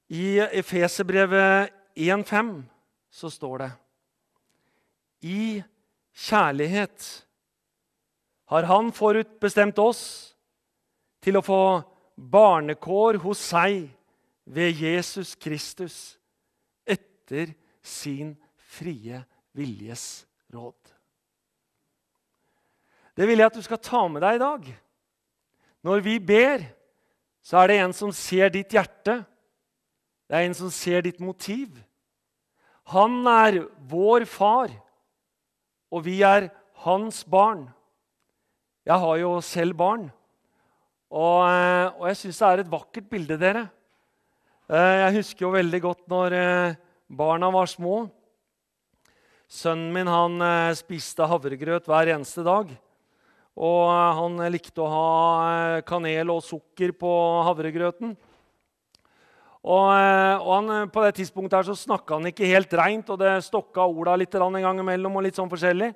I 0.09 0.41
Efeserbrevet 0.57 1.73
1,5 1.97 2.49
så 3.13 3.29
står 3.29 3.61
det 3.61 3.69
I 5.29 5.41
kjærlighet 6.13 7.09
har 8.53 8.69
Han 8.69 8.91
forutbestemt 8.93 9.79
oss 9.81 10.03
til 11.23 11.39
å 11.39 11.45
få 11.45 11.63
barnekår 12.15 13.19
hos 13.23 13.41
seg 13.51 13.87
ved 14.45 14.79
Jesus 14.81 15.35
Kristus 15.39 15.97
etter 16.85 17.53
sin 17.81 18.35
frie 18.55 19.23
viljes 19.55 20.25
råd. 20.53 20.77
Det 23.13 23.27
vil 23.29 23.41
jeg 23.41 23.51
at 23.51 23.57
du 23.57 23.65
skal 23.65 23.81
ta 23.81 24.05
med 24.09 24.23
deg 24.25 24.39
i 24.39 24.41
dag. 24.41 24.69
Når 25.85 26.01
vi 26.05 26.17
ber, 26.23 26.63
så 27.43 27.61
er 27.61 27.69
det 27.69 27.79
en 27.83 27.93
som 27.95 28.13
ser 28.15 28.49
ditt 28.53 28.73
hjerte. 28.73 29.19
Det 30.25 30.37
er 30.37 30.47
en 30.47 30.57
som 30.57 30.71
ser 30.73 31.03
ditt 31.05 31.19
motiv. 31.21 31.75
Han 32.91 33.21
er 33.29 33.61
vår 33.91 34.25
far, 34.27 34.71
og 35.93 36.05
vi 36.07 36.21
er 36.25 36.49
hans 36.83 37.21
barn. 37.23 37.67
Jeg 38.83 38.99
har 38.99 39.19
jo 39.21 39.37
selv 39.45 39.77
barn, 39.79 40.09
og, 41.13 41.39
eh, 41.45 41.87
og 41.99 42.07
jeg 42.09 42.19
syns 42.23 42.39
det 42.41 42.47
er 42.47 42.61
et 42.63 42.71
vakkert 42.71 43.09
bilde, 43.11 43.37
dere. 43.37 43.67
Eh, 44.65 44.95
jeg 45.03 45.17
husker 45.19 45.45
jo 45.45 45.53
veldig 45.53 45.79
godt 45.83 46.07
når 46.09 46.35
eh, 46.39 46.77
barna 47.05 47.51
var 47.53 47.69
små. 47.69 48.07
Sønnen 49.53 49.91
min 49.93 50.09
han 50.09 50.41
spiste 50.73 51.27
havregrøt 51.29 51.85
hver 51.85 52.09
eneste 52.15 52.41
dag. 52.41 52.71
Og 53.53 53.83
han 54.17 54.39
likte 54.49 54.81
å 54.81 54.89
ha 54.89 55.81
kanel 55.85 56.31
og 56.33 56.41
sukker 56.41 56.95
på 56.97 57.11
havregrøten. 57.45 58.15
Og, 59.61 59.91
og 59.93 60.49
han, 60.55 60.89
På 60.89 61.03
det 61.05 61.13
tidspunktet 61.19 61.59
her 61.59 61.67
så 61.69 61.77
snakka 61.77 62.17
han 62.17 62.31
ikke 62.31 62.49
helt 62.49 62.73
reint, 62.73 63.13
og 63.13 63.21
det 63.21 63.35
stokka 63.45 63.85
orda 63.85 64.17
litt 64.17 64.33
en 64.33 64.57
gang 64.57 64.81
imellom. 64.81 65.21
og 65.21 65.27
litt 65.27 65.37
sånn 65.37 65.53
forskjellig. 65.53 65.91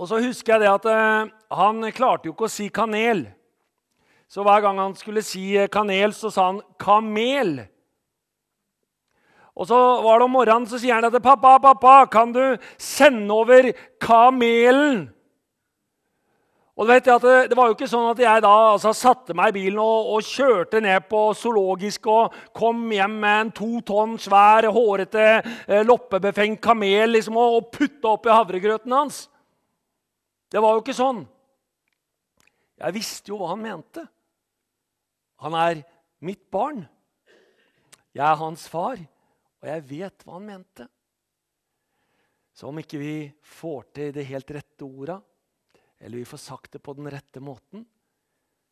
Og 0.00 0.08
så 0.08 0.22
husker 0.24 0.54
jeg 0.54 0.64
det 0.64 0.70
at 0.72 0.86
eh, 0.88 1.28
han 1.52 1.84
klarte 1.92 2.30
jo 2.30 2.32
ikke 2.32 2.48
å 2.48 2.52
si 2.52 2.70
kanel. 2.72 3.26
Så 4.30 4.40
hver 4.46 4.62
gang 4.64 4.78
han 4.80 4.96
skulle 4.96 5.20
si 5.26 5.50
eh, 5.60 5.68
kanel, 5.68 6.14
så 6.16 6.30
sa 6.32 6.46
han 6.48 6.62
kamel. 6.80 7.58
Og 9.60 9.68
så 9.68 9.76
var 10.00 10.20
det 10.20 10.24
om 10.24 10.36
morgenen 10.38 10.68
så 10.70 10.78
sier 10.80 10.96
han 10.96 11.04
at 11.04 11.20
'Pappa, 11.20 11.58
pappa, 11.60 12.06
kan 12.08 12.32
du 12.32 12.56
sende 12.78 13.34
over 13.34 13.72
kamelen?' 14.00 15.10
Og 16.80 16.86
du 16.86 16.92
vet 16.94 17.08
at 17.12 17.20
det, 17.20 17.48
det, 17.50 17.56
var 17.58 17.68
jo 17.68 17.74
ikke 17.74 17.90
sånn 17.90 18.06
at 18.08 18.20
jeg 18.22 18.40
da 18.40 18.52
altså, 18.70 18.94
satte 18.96 19.34
meg 19.36 19.50
i 19.50 19.58
bilen 19.58 19.82
og, 19.82 20.14
og, 20.14 20.24
kjørte 20.24 20.80
ned 20.80 21.04
på 21.10 21.34
zoologisk 21.36 22.06
og 22.08 22.32
kom 22.56 22.86
hjem 22.88 23.18
med 23.20 23.40
en 23.40 23.50
to 23.52 23.82
tonn 23.84 24.14
svær, 24.16 24.64
hårete, 24.72 25.26
eh, 25.66 25.82
loppebefengt 25.84 26.62
kamel 26.64 27.12
liksom, 27.18 27.36
og, 27.36 27.58
og 27.58 27.68
putta 27.74 28.14
oppi 28.14 28.32
havregrøten 28.32 28.96
hans. 28.96 29.26
Det 30.50 30.62
var 30.62 30.74
jo 30.74 30.82
ikke 30.82 30.96
sånn. 30.96 31.22
Jeg 32.80 32.96
visste 32.96 33.30
jo 33.30 33.38
hva 33.38 33.52
han 33.52 33.62
mente. 33.62 34.02
Han 35.44 35.56
er 35.56 35.82
mitt 36.26 36.48
barn. 36.52 36.82
Jeg 38.10 38.24
er 38.26 38.40
hans 38.40 38.66
far, 38.68 38.98
og 39.60 39.68
jeg 39.70 39.86
vet 39.92 40.24
hva 40.26 40.38
han 40.38 40.48
mente. 40.48 40.88
Så 42.50 42.68
om 42.68 42.80
ikke 42.82 42.98
vi 43.00 43.14
får 43.46 43.86
til 43.94 44.10
det 44.16 44.26
helt 44.28 44.50
rette 44.56 44.84
orda, 44.84 45.20
eller 46.00 46.18
vi 46.18 46.28
får 46.28 46.42
sagt 46.42 46.74
det 46.74 46.82
på 46.82 46.96
den 46.98 47.08
rette 47.12 47.42
måten, 47.44 47.86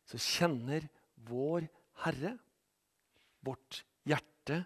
så 0.09 0.19
kjenner 0.19 0.83
vår 1.29 1.69
Herre 2.03 2.35
vårt 3.45 3.83
hjerte 4.07 4.63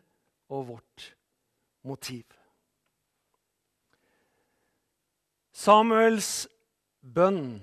og 0.54 0.68
vårt 0.72 1.06
motiv. 1.86 2.26
Samuels 5.54 6.48
bønn 7.04 7.60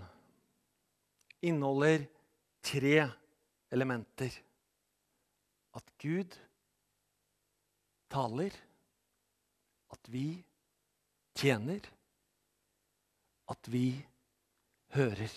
inneholder 1.40 2.04
tre 2.62 3.09
elementer. 3.73 4.35
At 5.75 5.87
Gud 6.02 6.37
taler, 8.11 8.52
at 9.90 10.11
vi 10.12 10.42
tjener, 11.38 11.80
at 13.50 13.70
vi 13.70 13.87
hører. 14.94 15.32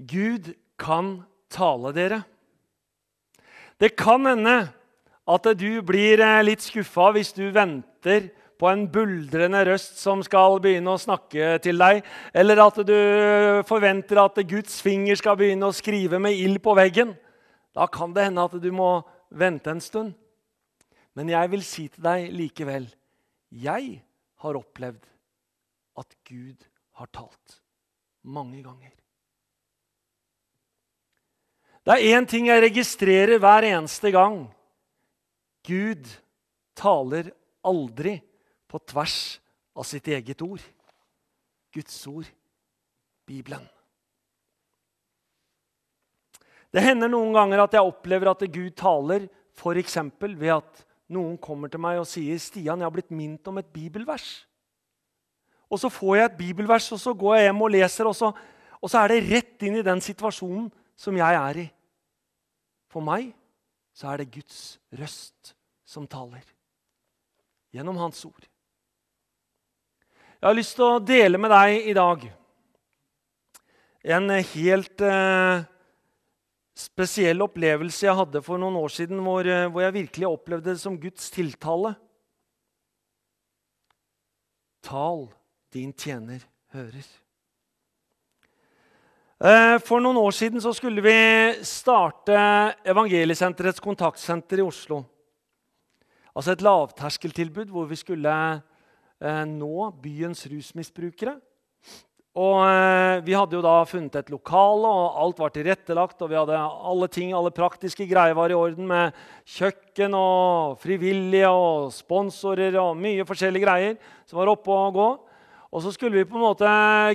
Gud 0.00 0.54
kan 0.80 1.20
tale 1.52 1.92
dere. 1.94 2.22
Det 3.80 3.94
kan 3.98 4.26
hende 4.26 4.58
at 5.30 5.46
du 5.58 5.82
blir 5.86 6.20
eh, 6.24 6.42
litt 6.44 6.64
skuffa 6.64 7.10
hvis 7.14 7.32
du 7.36 7.46
venter 7.54 8.30
på 8.60 8.68
en 8.68 8.84
buldrende 8.92 9.62
røst 9.70 9.98
som 10.02 10.20
skal 10.24 10.58
begynne 10.60 10.92
å 10.92 11.00
snakke 11.00 11.56
til 11.64 11.80
deg, 11.80 12.02
eller 12.36 12.60
at 12.66 12.82
du 12.84 12.96
forventer 13.68 14.20
at 14.20 14.40
Guds 14.48 14.82
finger 14.84 15.16
skal 15.16 15.38
begynne 15.40 15.70
å 15.70 15.76
skrive 15.76 16.20
med 16.20 16.36
ild 16.36 16.60
på 16.64 16.76
veggen. 16.76 17.14
Da 17.72 17.88
kan 17.88 18.12
det 18.12 18.28
hende 18.28 18.44
at 18.44 18.58
du 18.60 18.70
må 18.74 18.98
vente 19.30 19.72
en 19.72 19.80
stund. 19.80 20.12
Men 21.16 21.32
jeg 21.32 21.50
vil 21.54 21.64
si 21.66 21.88
til 21.88 22.04
deg 22.04 22.28
likevel 22.36 22.86
jeg 23.50 23.96
har 24.44 24.56
opplevd 24.60 25.02
at 25.98 26.14
Gud 26.28 26.68
har 27.00 27.08
talt. 27.10 27.58
Mange 28.22 28.60
ganger. 28.62 28.92
Det 31.80 31.96
er 31.96 32.14
én 32.14 32.26
ting 32.28 32.46
jeg 32.46 32.62
registrerer 32.62 33.40
hver 33.40 33.66
eneste 33.66 34.12
gang. 34.14 34.44
Gud 35.66 36.06
taler 36.78 37.32
aldri 37.66 38.20
på 38.70 38.78
tvers 38.86 39.40
av 39.74 39.86
sitt 39.88 40.06
eget 40.08 40.42
ord. 40.46 40.62
Guds 41.74 41.96
ord, 42.10 42.28
Bibelen. 43.26 43.66
Det 46.70 46.82
hender 46.84 47.10
noen 47.10 47.34
ganger 47.34 47.64
at 47.64 47.74
jeg 47.74 47.86
opplever 47.86 48.30
at 48.30 48.46
Gud 48.46 48.70
taler 48.78 49.26
f.eks. 49.58 49.96
ved 50.22 50.52
at 50.54 50.84
noen 51.10 51.34
kommer 51.42 51.70
til 51.70 51.82
meg 51.82 51.98
og 51.98 52.06
sier 52.06 52.38
'Stian, 52.38 52.78
jeg 52.78 52.86
har 52.86 52.94
blitt 52.94 53.10
minnet 53.10 53.46
om 53.50 53.58
et 53.58 53.72
bibelvers'. 53.74 54.46
Og 55.70 55.78
så 55.78 55.88
får 55.88 56.16
jeg 56.16 56.24
et 56.24 56.38
bibelvers, 56.38 56.92
og 56.92 56.98
så 56.98 57.14
går 57.14 57.34
jeg 57.34 57.44
hjem 57.44 57.62
og 57.62 57.70
leser, 57.70 58.06
og 58.06 58.14
så, 58.14 58.32
og 58.82 58.90
så 58.90 58.98
er 58.98 59.08
det 59.08 59.26
rett 59.30 59.62
inn 59.62 59.76
i 59.78 59.86
den 59.86 60.00
situasjonen 60.00 60.70
som 60.96 61.16
jeg 61.16 61.34
er 61.34 61.60
i. 61.62 61.66
For 62.90 63.00
meg 63.00 63.30
så 63.94 64.10
er 64.10 64.22
det 64.22 64.32
Guds 64.34 64.80
røst 64.98 65.54
som 65.86 66.06
taler. 66.10 66.42
Gjennom 67.70 67.96
Hans 68.02 68.24
ord. 68.24 68.46
Jeg 70.40 70.48
har 70.48 70.56
lyst 70.56 70.78
til 70.78 70.86
å 70.86 71.00
dele 71.04 71.36
med 71.36 71.50
deg 71.52 71.86
i 71.90 71.92
dag 71.92 72.22
en 74.08 74.30
helt 74.32 75.02
eh, 75.04 75.64
spesiell 76.80 77.44
opplevelse 77.44 78.06
jeg 78.06 78.16
hadde 78.16 78.40
for 78.46 78.56
noen 78.62 78.78
år 78.80 78.94
siden, 78.94 79.20
hvor, 79.20 79.44
eh, 79.44 79.66
hvor 79.68 79.84
jeg 79.84 79.96
virkelig 79.98 80.30
opplevde 80.30 80.70
det 80.70 80.80
som 80.80 80.96
Guds 80.96 81.28
tiltale. 81.34 81.92
Tal 84.88 85.26
din 85.76 85.92
tjener 85.92 86.48
hører. 86.72 87.04
Eh, 89.44 89.76
for 89.84 90.00
noen 90.00 90.22
år 90.24 90.32
siden 90.38 90.64
så 90.64 90.72
skulle 90.72 91.04
vi 91.04 91.18
starte 91.68 92.40
Evangeliesenterets 92.88 93.84
kontaktsenter 93.84 94.64
i 94.64 94.68
Oslo. 94.72 95.02
Altså 96.32 96.56
et 96.56 96.64
lavterskeltilbud 96.64 97.68
hvor 97.68 97.92
vi 97.92 98.00
skulle 98.00 98.40
nå 99.20 99.90
byens 100.00 100.46
rusmisbrukere. 100.48 101.36
Og 102.38 102.60
eh, 102.62 103.20
Vi 103.26 103.34
hadde 103.34 103.56
jo 103.58 103.62
da 103.64 103.80
funnet 103.88 104.14
et 104.20 104.30
lokale, 104.30 104.86
og 104.86 105.18
alt 105.18 105.40
var 105.42 105.50
tilrettelagt. 105.50 106.22
og 106.22 106.30
vi 106.30 106.38
hadde 106.38 106.56
Alle 106.56 107.08
ting, 107.08 107.32
alle 107.34 107.50
praktiske 107.50 108.06
greier 108.06 108.34
var 108.34 108.50
i 108.50 108.54
orden, 108.54 108.86
med 108.86 109.12
kjøkken 109.44 110.14
og 110.14 110.78
frivillige 110.78 111.48
og 111.48 111.90
sponsorer 111.92 112.78
og 112.78 112.96
mye 112.96 113.26
forskjellige 113.26 113.66
greier 113.66 113.98
som 114.26 114.38
var 114.38 114.48
oppe 114.48 114.70
og 114.70 114.94
gå. 114.94 115.10
Og 115.72 115.82
så 115.82 115.92
skulle 115.92 116.18
vi 116.18 116.24
på 116.24 116.38
en 116.38 116.46
måte 116.46 116.70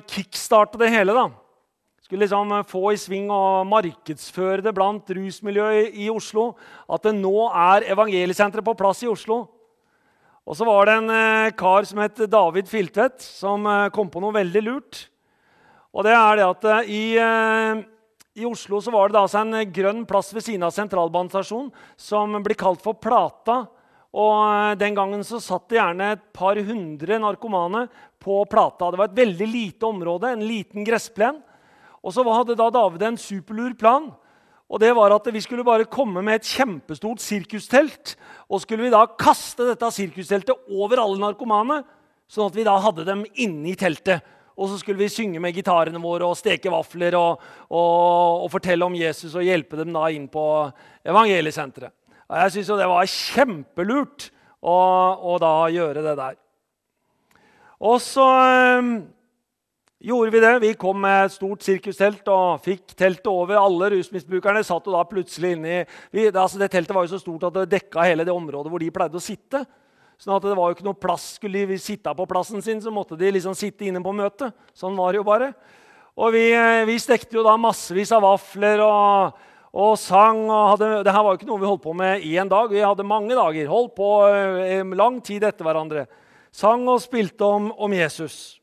kickstarte 0.07 0.77
det 0.77 0.91
hele. 0.91 1.13
da. 1.13 1.29
Skulle 2.03 2.27
liksom 2.27 2.51
få 2.67 2.91
i 2.91 2.97
sving 2.99 3.31
og 3.31 3.65
markedsføre 3.67 4.61
det 4.61 4.75
blant 4.75 5.09
rusmiljøet 5.09 5.95
i 5.95 6.09
Oslo. 6.09 6.55
At 6.87 7.03
det 7.03 7.15
nå 7.15 7.49
er 7.49 7.87
evangeliesenteret 7.91 8.63
på 8.63 8.75
plass 8.75 9.03
i 9.03 9.07
Oslo. 9.07 9.47
Og 10.45 10.53
så 10.53 10.65
var 10.67 10.85
det 10.85 10.95
en 10.99 11.09
eh, 11.09 11.53
kar 11.57 11.87
som 11.89 11.99
het 12.03 12.19
David 12.29 12.69
Filtvedt, 12.69 13.23
som 13.25 13.65
eh, 13.65 13.89
kom 13.93 14.11
på 14.13 14.21
noe 14.21 14.35
veldig 14.35 14.61
lurt. 14.61 15.07
Og 15.95 16.05
det 16.05 16.13
er 16.13 16.37
det 16.37 16.45
at 16.45 16.67
eh, 16.69 16.91
i, 16.93 17.05
i 18.37 18.45
Oslo 18.45 18.77
så 18.83 18.93
var 18.93 19.09
det 19.09 19.17
da 19.17 19.23
altså 19.25 19.41
en 19.41 19.73
grønn 19.73 20.03
plass 20.05 20.29
ved 20.35 20.45
siden 20.45 20.67
av 20.67 20.75
sentralbanestasjonen 20.75 21.71
som 21.97 22.37
blir 22.45 22.59
kalt 22.61 22.85
for 22.85 22.99
Plata. 23.01 23.63
Og 24.15 24.77
Den 24.79 24.95
gangen 24.95 25.25
så 25.27 25.41
satt 25.43 25.65
det 25.71 25.79
gjerne 25.79 26.11
et 26.13 26.27
par 26.35 26.61
hundre 26.61 27.17
narkomane 27.19 27.87
på 28.21 28.37
Plata. 28.47 28.91
Det 28.91 29.01
var 29.01 29.09
et 29.09 29.17
veldig 29.17 29.47
lite 29.49 29.89
område, 29.89 30.29
en 30.29 30.45
liten 30.45 30.85
gressplen. 30.85 31.41
Og 32.05 32.13
så 32.13 32.21
hadde 32.29 32.55
da 32.59 32.69
David 32.69 33.01
en 33.09 33.17
superlur 33.19 33.73
plan. 33.81 34.11
Og 34.65 34.81
det 34.81 34.95
var 34.97 35.13
at 35.13 35.27
Vi 35.33 35.41
skulle 35.41 35.63
bare 35.63 35.85
komme 35.85 36.21
med 36.25 36.41
et 36.41 36.47
kjempestort 36.47 37.21
sirkustelt. 37.21 38.15
Og 38.49 38.61
skulle 38.61 38.83
vi 38.87 38.93
da 38.93 39.05
kaste 39.05 39.67
dette 39.69 39.91
sirkusteltet 39.93 40.69
over 40.69 41.01
alle 41.01 41.21
narkomane, 41.21 41.83
sånn 42.27 42.49
at 42.49 42.55
vi 42.57 42.65
da 42.65 42.77
hadde 42.81 43.05
dem 43.05 43.25
inne 43.35 43.71
i 43.71 43.77
teltet. 43.77 44.25
Og 44.55 44.69
så 44.71 44.79
skulle 44.79 45.03
vi 45.03 45.11
synge 45.11 45.41
med 45.43 45.53
gitarene 45.53 45.99
våre 45.99 46.25
og 46.29 46.37
steke 46.39 46.71
vafler 46.71 47.17
og, 47.19 47.41
og, 47.67 48.45
og 48.45 48.51
fortelle 48.53 48.87
om 48.87 48.95
Jesus 48.95 49.35
og 49.35 49.43
hjelpe 49.43 49.77
dem 49.81 49.91
da 49.93 50.07
inn 50.15 50.29
på 50.31 50.45
evangeliesenteret. 51.05 51.91
Jeg 52.25 52.53
syns 52.55 52.71
det 52.79 52.87
var 52.89 53.11
kjempelurt 53.11 54.29
å, 54.65 54.77
å, 55.19 55.35
da 55.43 55.67
gjøre 55.69 56.01
det 56.05 56.15
der. 56.17 56.37
Og 57.85 57.99
så 58.01 58.25
eh, 58.25 58.87
gjorde 59.99 60.31
vi 60.31 60.39
det. 60.43 60.59
Vi 60.59 60.73
kom 60.79 60.99
med 61.01 61.25
et 61.25 61.35
stort 61.35 61.63
sirkustelt 61.65 62.27
og 62.31 62.61
fikk 62.65 62.93
teltet 62.97 63.29
over. 63.31 63.57
Alle 63.59 63.91
rusmisbrukerne 63.95 64.63
satt 64.65 64.87
jo 64.87 64.95
da 64.95 65.05
plutselig 65.07 65.55
inni 65.55 65.79
vi, 66.11 66.27
altså 66.29 66.59
Det 66.61 66.71
teltet 66.73 66.95
var 66.95 67.07
jo 67.07 67.15
så 67.15 67.21
stort 67.21 67.47
at 67.47 67.57
det 67.61 67.71
dekka 67.77 68.05
hele 68.07 68.27
det 68.27 68.35
området 68.35 68.71
hvor 68.71 68.83
de 68.83 68.91
pleide 68.93 69.19
å 69.19 69.23
sitte. 69.23 69.65
Sånn 70.19 70.35
at 70.37 70.45
det 70.47 70.55
var 70.55 70.69
jo 70.69 70.77
ikke 70.77 70.87
noe 70.87 70.99
plass. 70.99 71.33
Skulle 71.39 71.65
de 71.67 71.79
sitte 71.81 72.13
på 72.15 72.27
plassen 72.29 72.63
sin, 72.63 72.81
så 72.81 72.93
måtte 72.93 73.17
de 73.19 73.33
liksom 73.35 73.55
sitte 73.57 73.87
inne 73.87 74.03
på 74.03 74.15
møtet. 74.15 74.55
Sånn 74.75 74.95
var 74.95 75.11
det 75.11 75.19
jo 75.19 75.27
bare. 75.27 75.51
Og 76.15 76.31
vi, 76.31 76.45
eh, 76.55 76.85
vi 76.87 76.95
stekte 77.01 77.35
jo 77.35 77.43
da 77.43 77.57
massevis 77.59 78.13
av 78.15 78.23
vafler 78.23 78.79
og, 78.85 79.41
og 79.75 79.97
sang. 79.99 80.45
og 80.47 80.75
hadde, 80.75 80.91
det 81.03 81.11
her 81.11 81.23
var 81.23 81.33
jo 81.33 81.41
ikke 81.41 81.49
noe 81.49 81.59
vi 81.59 81.67
holdt 81.67 81.83
på 81.83 81.95
med 81.99 82.23
en 82.23 82.51
dag. 82.51 82.71
Vi 82.71 82.85
hadde 82.85 83.07
mange 83.07 83.35
dager. 83.35 83.67
Holdt 83.67 83.95
på 83.97 84.11
eh, 84.31 84.95
lang 84.95 85.19
tid 85.19 85.43
etter 85.43 85.67
hverandre. 85.67 86.05
Sang 86.55 86.87
og 86.87 87.03
spilte 87.03 87.43
om, 87.43 87.73
om 87.75 87.91
Jesus. 87.91 88.55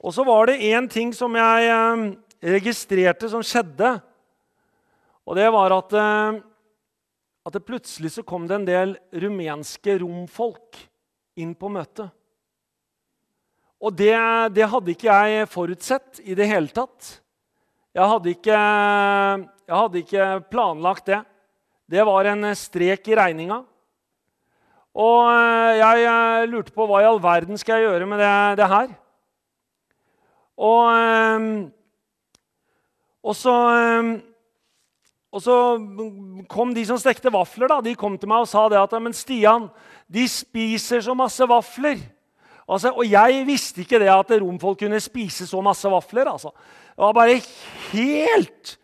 Og 0.00 0.12
så 0.14 0.24
var 0.26 0.50
det 0.50 0.60
én 0.64 0.88
ting 0.90 1.14
som 1.16 1.34
jeg 1.36 1.70
eh, 1.70 2.04
registrerte 2.56 3.30
som 3.32 3.44
skjedde. 3.44 3.96
Og 5.26 5.38
det 5.38 5.48
var 5.54 5.74
at 5.76 5.96
eh, 5.96 6.44
at 7.46 7.54
det 7.54 7.62
plutselig 7.62 8.10
så 8.10 8.24
kom 8.26 8.48
det 8.48 8.56
en 8.58 8.66
del 8.66 8.96
rumenske 9.14 10.00
romfolk 10.02 10.80
inn 11.38 11.52
på 11.54 11.70
møtet. 11.70 12.10
Og 13.78 13.94
det, 13.94 14.16
det, 14.56 14.66
hadde 14.66 14.90
ikke 14.90 15.14
jeg 15.14 15.46
forutsett 15.52 16.20
i 16.26 16.34
det 16.34 16.48
hele 16.50 16.72
tatt. 16.74 17.20
Jeg 17.94 18.10
hadde, 18.10 18.32
ikke, 18.34 18.56
jeg 18.56 19.76
hadde 19.76 20.02
ikke 20.02 20.26
planlagt 20.50 21.06
det. 21.12 21.20
Det 21.86 22.02
var 22.08 22.26
en 22.32 22.48
strek 22.58 23.06
i 23.12 23.18
regninga. 23.20 23.60
Og 24.96 25.30
jeg 25.76 26.50
lurte 26.50 26.74
på 26.74 26.88
hva 26.88 27.04
i 27.04 27.06
all 27.06 27.20
verden 27.22 27.60
skal 27.60 27.78
jeg 27.78 27.92
gjøre 27.92 28.08
med 28.10 28.24
det, 28.24 28.34
det 28.58 28.70
her. 28.72 28.90
Og, 30.56 31.52
og 33.22 33.36
så 33.36 33.54
og 35.36 35.42
så 35.44 35.54
kom 36.48 36.70
de 36.72 36.80
som 36.88 36.96
stekte 36.96 37.28
vafler, 37.28 37.68
da, 37.68 37.82
de 37.84 37.92
kom 37.98 38.14
til 38.16 38.30
meg 38.30 38.46
og 38.46 38.48
sa 38.48 38.62
det 38.72 38.78
at 38.80 38.94
men 39.02 39.12
Stian, 39.12 39.66
de 40.08 40.24
spiser 40.30 41.02
så 41.04 41.12
masse 41.18 41.44
vafler. 41.44 41.98
Altså, 42.66 42.94
og 42.96 43.04
jeg 43.04 43.44
visste 43.46 43.84
ikke 43.84 44.00
det 44.00 44.08
at 44.10 44.32
romfolk 44.40 44.80
kunne 44.80 45.00
spise 45.02 45.44
så 45.46 45.60
masse 45.62 45.90
vafler. 45.92 46.30
Altså. 46.32 46.50
Det 46.96 47.04
var 47.04 47.16
bare 47.16 47.40
helt 47.92 48.78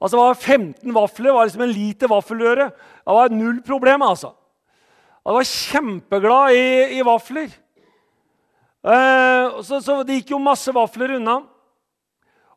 Altså, 0.00 0.16
det 0.16 0.24
var 0.24 0.34
15 0.34 0.94
vafler. 0.94 1.26
Det 1.26 1.34
var 1.34 1.44
liksom 1.44 1.62
en 1.62 1.74
liter 1.76 2.08
vaffeløre. 2.08 2.70
Det 3.04 3.14
var 3.18 3.28
null 3.28 3.58
problem. 3.62 4.02
altså. 4.02 4.30
Jeg 5.26 5.34
var 5.34 5.44
kjempeglad 5.44 6.54
i, 6.56 6.96
i 6.96 7.02
vafler. 7.04 7.50
Eh, 8.80 9.60
så, 9.62 9.80
så, 9.84 9.98
det 10.06 10.20
gikk 10.20 10.32
jo 10.36 10.42
masse 10.42 10.72
vafler 10.74 11.18
unna. 11.18 11.42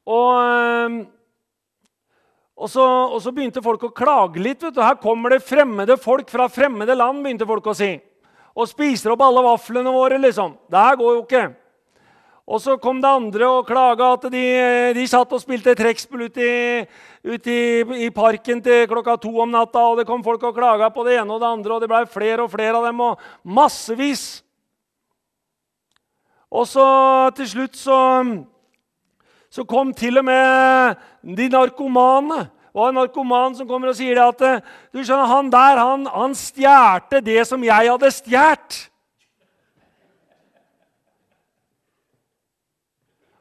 Og... 0.08 0.32
Eh, 0.40 1.04
og 2.54 2.70
så, 2.70 2.84
og 2.86 3.18
så, 3.20 3.32
begynte 3.34 3.64
folk 3.66 3.82
å 3.88 3.90
klage 3.92 4.40
litt. 4.40 4.62
vet 4.62 4.76
du. 4.76 4.82
Her 4.84 5.00
kommer 5.02 5.34
det 5.34 5.42
fremmede 5.44 5.98
folk 6.00 6.30
fra 6.30 6.46
fremmede 6.48 6.94
land, 6.96 7.24
begynte 7.26 7.48
folk 7.50 7.66
å 7.68 7.74
si. 7.76 7.96
Og 8.54 8.70
spiser 8.70 9.16
opp 9.16 9.24
alle 9.26 9.42
vaflene 9.42 9.92
våre, 9.92 10.20
liksom. 10.22 10.54
Det 10.70 10.84
her 10.86 11.00
går 11.00 11.16
jo 11.16 11.24
ikke. 11.24 11.48
Og 12.44 12.60
så 12.60 12.76
kom 12.78 13.00
det 13.02 13.08
andre 13.10 13.48
og 13.48 13.68
klaga 13.68 14.12
at 14.18 14.28
de, 14.32 14.44
de 14.98 15.04
satt 15.08 15.32
og 15.32 15.42
spilte 15.42 15.74
trekkspill 15.80 16.26
ute, 16.28 16.44
i, 16.44 16.84
ut 17.24 17.48
i, 17.48 17.60
i, 18.04 18.10
parken 18.14 18.60
til 18.62 18.84
klokka 18.92 19.16
to 19.24 19.32
om 19.40 19.52
natta. 19.52 19.88
Og 19.90 20.02
det 20.02 20.08
kom 20.10 20.22
folk 20.26 20.44
og 20.44 20.58
klaga 20.58 20.92
på 20.94 21.08
det 21.08 21.18
ene 21.22 21.34
og 21.34 21.42
det 21.42 21.50
andre, 21.50 21.74
og 21.74 21.82
det 21.82 21.90
blei 21.90 22.04
flere 22.06 22.46
og 22.46 22.52
flere 22.52 22.78
av 22.78 22.86
dem. 22.90 23.00
og 23.02 23.24
Massevis. 23.44 24.43
Og 26.54 26.68
så 26.70 26.86
til 27.38 27.50
slutt 27.50 27.78
så 27.78 28.00
så 29.54 29.62
kom 29.70 29.92
til 29.94 30.18
og 30.18 30.26
med 30.26 30.96
de 31.38 31.46
narkomane. 31.50 32.48
Og 32.74 32.88
en 32.90 32.96
narkoman 32.98 33.54
som 33.54 33.68
kommer 33.70 33.92
og 33.92 33.98
sier 34.00 34.18
det 34.18 34.24
at 34.26 34.64
du 34.90 35.04
skjønner, 35.04 35.30
han 35.30 35.52
der 35.54 35.78
han, 35.78 36.08
han 36.10 36.34
stjerte 36.34 37.22
det 37.22 37.44
som 37.46 37.62
jeg 37.62 37.92
hadde 37.92 38.10
stjålet. 38.12 38.80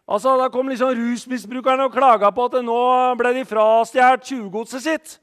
Altså, 0.04 0.36
Da 0.36 0.50
kom 0.52 0.68
liksom 0.68 0.92
rusmisbrukerne 0.92 1.88
og 1.88 1.96
klaga 1.96 2.28
på 2.30 2.44
at 2.44 2.60
nå 2.60 2.80
ble 3.16 3.32
de 3.38 3.48
frastjålet 3.48 4.28
tjuvgodset 4.28 4.84
sitt. 4.84 5.18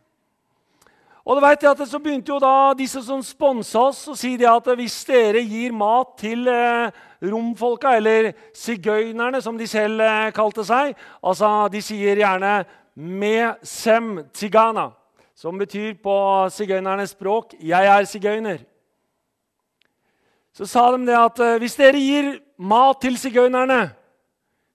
Og 1.25 1.35
du 1.35 1.43
vet 1.43 1.63
at 1.63 1.87
Så 1.87 1.99
begynte 1.99 2.31
jo 2.31 2.39
da 2.39 2.73
disse 2.73 3.01
som 3.03 3.21
sponsa 3.23 3.79
oss, 3.89 4.07
å 4.07 4.15
si 4.15 4.33
at 4.45 4.69
hvis 4.75 5.05
dere 5.05 5.41
gir 5.43 5.71
mat 5.71 6.15
til 6.17 6.47
eh, 6.47 6.91
romfolka, 7.21 7.95
eller 7.97 8.31
sigøynerne, 8.55 9.41
som 9.41 9.57
de 9.57 9.67
selv 9.67 10.01
eh, 10.01 10.31
kalte 10.31 10.63
seg. 10.63 10.95
Altså, 11.23 11.67
De 11.71 11.81
sier 11.81 12.17
gjerne 12.17 12.65
'me 12.95 13.55
sem 13.63 14.25
tigana', 14.33 14.91
som 15.35 15.57
betyr 15.57 15.93
på 16.03 16.49
sigøynernes 16.49 17.11
språk 17.11 17.53
'jeg 17.59 17.85
er 17.85 18.03
sigøyner'. 18.03 18.65
Så 20.53 20.65
sa 20.65 20.91
de 20.91 21.05
det 21.05 21.15
at 21.15 21.39
eh, 21.39 21.57
hvis 21.59 21.75
dere 21.75 21.99
gir 21.99 22.39
mat 22.57 23.01
til 23.01 23.17
sigøynerne, 23.17 23.91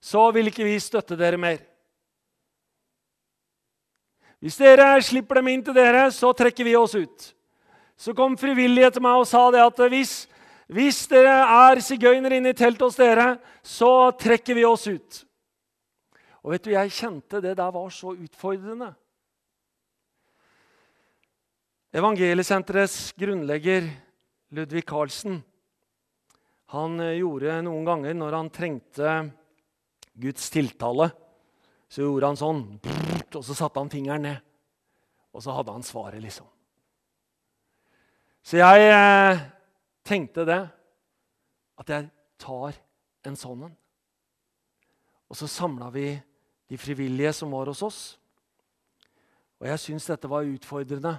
så 0.01 0.31
vil 0.31 0.47
ikke 0.47 0.63
vi 0.63 0.79
støtte 0.79 1.17
dere 1.17 1.37
mer. 1.37 1.57
Hvis 4.45 4.59
dere 4.61 4.91
slipper 5.01 5.39
dem 5.41 5.49
inn 5.49 5.63
til 5.65 5.73
dere, 5.73 6.05
så 6.13 6.29
trekker 6.37 6.67
vi 6.67 6.75
oss 6.77 6.93
ut. 6.93 7.31
Så 7.97 8.13
kom 8.13 8.35
frivillige 8.37 8.91
til 8.93 9.01
meg 9.01 9.23
og 9.23 9.25
sa 9.25 9.47
det 9.49 9.63
at 9.63 9.79
hvis 9.89 10.27
hvis 10.65 11.03
dere 11.11 11.33
er 11.45 11.81
sigøynere 11.83 12.39
inne 12.39 12.51
i 12.53 12.57
teltet 12.57 12.87
hos 12.87 12.97
dere, 12.97 13.35
så 13.61 14.09
trekker 14.17 14.57
vi 14.57 14.65
oss 14.65 14.87
ut. 14.89 15.19
Og 16.41 16.53
vet 16.53 16.65
du, 16.65 16.71
Jeg 16.71 16.91
kjente 16.91 17.41
det 17.41 17.55
der 17.57 17.71
var 17.71 17.89
så 17.89 18.15
utfordrende. 18.15 18.93
Evangeliesenterets 21.93 23.13
grunnlegger 23.17 23.87
Ludvig 24.51 24.83
Carlsen 24.85 25.43
han 26.73 26.99
eh, 26.99 27.21
gjorde 27.21 27.61
noen 27.63 27.85
ganger 27.85 28.17
når 28.17 28.35
han 28.35 28.49
trengte 28.51 29.13
Guds 30.17 30.49
tiltale, 30.49 31.11
så 31.87 32.03
gjorde 32.03 32.31
han 32.31 32.39
sånn, 32.39 32.63
og 33.33 33.43
så 33.45 33.55
satte 33.57 33.81
han 33.81 33.89
fingeren 33.89 34.27
ned. 34.27 34.43
Og 35.35 35.43
så 35.43 35.55
hadde 35.55 35.73
han 35.73 35.83
svaret, 35.83 36.21
liksom. 36.23 36.47
Så 38.45 38.59
jeg 38.59 38.89
eh, 38.93 39.41
tenkte 40.05 40.45
det, 40.45 40.61
at 41.81 41.89
jeg 41.89 42.09
tar 42.39 42.77
en 43.25 43.37
sånn 43.39 43.65
en. 43.67 43.73
Og 45.25 45.39
så 45.39 45.49
samla 45.49 45.89
vi 45.89 46.11
de 46.69 46.77
frivillige 46.77 47.33
som 47.33 47.51
var 47.51 47.71
hos 47.71 47.81
oss. 47.85 48.01
Og 49.59 49.67
jeg 49.71 49.81
syns 49.81 50.07
dette 50.11 50.29
var 50.29 50.45
utfordrende. 50.45 51.15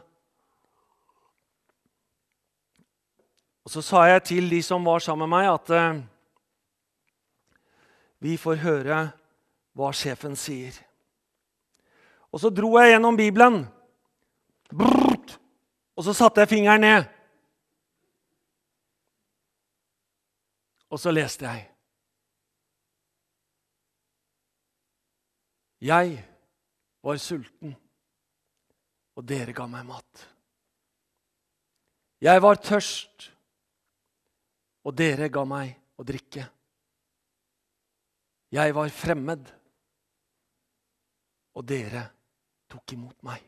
Og 3.67 3.75
så 3.75 3.83
sa 3.83 4.05
jeg 4.07 4.23
til 4.31 4.51
de 4.51 4.63
som 4.63 4.85
var 4.87 5.03
sammen 5.03 5.27
med 5.27 5.41
meg, 5.41 5.51
at 5.51 5.71
eh, 5.75 6.03
vi 8.23 8.37
får 8.39 8.63
høre 8.63 8.99
hva 9.77 9.91
sjefen 9.91 10.39
sier. 10.39 10.86
Og 12.37 12.41
så 12.43 12.51
dro 12.53 12.75
jeg 12.77 12.91
gjennom 12.93 13.17
Bibelen. 13.17 13.63
Brrrt, 14.69 15.39
og 15.97 16.05
så 16.05 16.13
satte 16.13 16.43
jeg 16.43 16.51
fingeren 16.51 16.83
ned. 16.85 17.07
Og 20.93 21.01
så 21.01 21.15
leste 21.17 21.47
jeg. 21.49 21.63
Jeg 25.87 26.11
var 27.09 27.21
sulten, 27.25 27.73
og 29.17 29.25
dere 29.25 29.55
ga 29.57 29.65
meg 29.71 29.87
mat. 29.89 30.25
Jeg 32.21 32.43
var 32.45 32.61
tørst, 32.61 33.31
og 34.85 34.93
dere 34.97 35.31
ga 35.33 35.47
meg 35.49 35.73
å 35.97 36.05
drikke. 36.05 36.45
Jeg 38.53 38.77
var 38.77 38.93
fremmed, 38.93 39.49
og 41.57 41.65
dere 41.65 42.05
tok 42.71 42.93
imot 42.93 43.17
meg. 43.27 43.43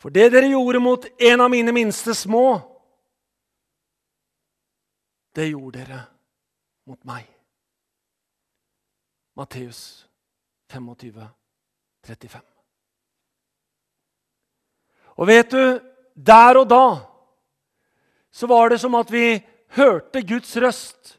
For 0.00 0.12
det 0.12 0.28
dere 0.34 0.50
gjorde 0.52 0.80
mot 0.82 1.06
en 1.18 1.40
av 1.40 1.50
mine 1.50 1.72
minste 1.74 2.14
små, 2.14 2.60
det 5.36 5.50
gjorde 5.50 5.84
dere 5.84 6.02
mot 6.88 7.00
meg. 7.08 7.26
Matteus 9.36 10.06
25, 10.72 11.26
35. 12.06 12.40
Og 15.16 15.28
vet 15.28 15.52
du, 15.52 15.80
der 16.16 16.60
og 16.60 16.68
da 16.70 16.86
så 18.32 18.48
var 18.48 18.68
det 18.68 18.80
som 18.80 18.94
at 18.98 19.08
vi 19.12 19.38
hørte 19.76 20.20
Guds 20.28 20.56
røst. 20.60 21.16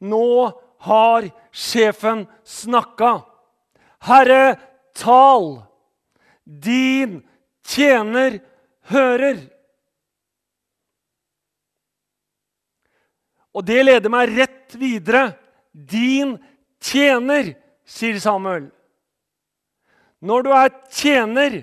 Nå 0.00 0.52
har 0.84 1.28
sjefen 1.52 2.26
snakka. 2.44 3.22
Herre, 4.04 4.58
tal! 4.94 5.62
Din 6.44 7.20
tjener 7.66 8.40
hører. 8.90 9.40
Og 13.52 13.64
det 13.68 13.82
leder 13.84 14.12
meg 14.12 14.32
rett 14.36 14.76
videre. 14.80 15.32
Din 15.72 16.36
tjener, 16.82 17.52
sier 17.84 18.18
Samuel. 18.20 18.70
Når 20.22 20.46
du 20.46 20.50
er 20.54 20.70
tjener, 20.92 21.62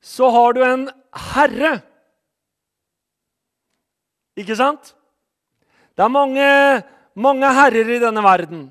så 0.00 0.30
har 0.32 0.56
du 0.56 0.62
en 0.64 0.86
herre. 1.34 1.76
Ikke 4.36 4.56
sant? 4.58 4.92
Det 5.96 6.04
er 6.04 6.12
mange, 6.12 6.48
mange 7.16 7.52
herrer 7.56 7.94
i 7.96 8.00
denne 8.02 8.24
verden. 8.24 8.66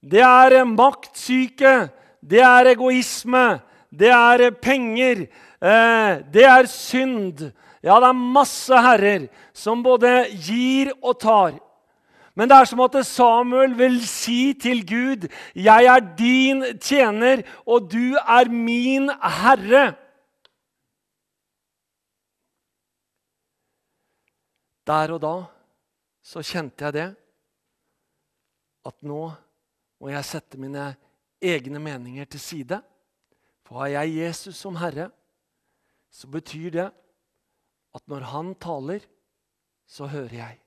Det 0.00 0.22
er 0.24 0.64
maktsyke, 0.68 1.90
det 2.20 2.42
er 2.44 2.72
egoisme, 2.74 3.60
det 3.90 4.12
er 4.12 4.50
penger, 4.62 5.26
eh, 5.60 6.20
det 6.32 6.44
er 6.44 6.68
synd. 6.70 7.50
Ja, 7.82 7.96
det 7.96 8.10
er 8.10 8.16
masse 8.36 8.76
herrer 8.76 9.28
som 9.56 9.82
både 9.82 10.28
gir 10.36 10.92
og 11.00 11.18
tar. 11.20 11.58
Men 12.36 12.48
det 12.48 12.56
er 12.56 12.68
som 12.68 12.80
at 12.84 12.94
Samuel 13.04 13.72
vil 13.76 13.98
si 14.06 14.52
til 14.54 14.84
Gud, 14.86 15.28
'Jeg 15.54 15.84
er 15.84 16.00
din 16.16 16.78
tjener, 16.78 17.42
og 17.66 17.90
du 17.90 18.16
er 18.16 18.48
min 18.48 19.10
herre'. 19.10 19.94
Der 24.86 25.12
og 25.12 25.20
da 25.22 25.44
så 26.22 26.42
kjente 26.42 26.84
jeg 26.84 26.92
det. 26.92 27.08
At 28.86 28.96
nå 29.02 29.32
må 30.00 30.08
jeg 30.08 30.24
sette 30.24 30.58
mine 30.58 30.96
egne 31.40 31.78
meninger 31.78 32.24
til 32.24 32.40
side. 32.40 32.80
For 33.64 33.82
har 33.82 33.86
jeg 33.86 34.16
Jesus 34.16 34.56
som 34.56 34.76
herre, 34.76 35.10
så 36.10 36.26
betyr 36.26 36.70
det 36.70 36.88
at 37.94 38.08
når 38.08 38.26
han 38.32 38.54
taler, 38.54 39.04
så 39.86 40.06
hører 40.06 40.34
jeg. 40.34 40.60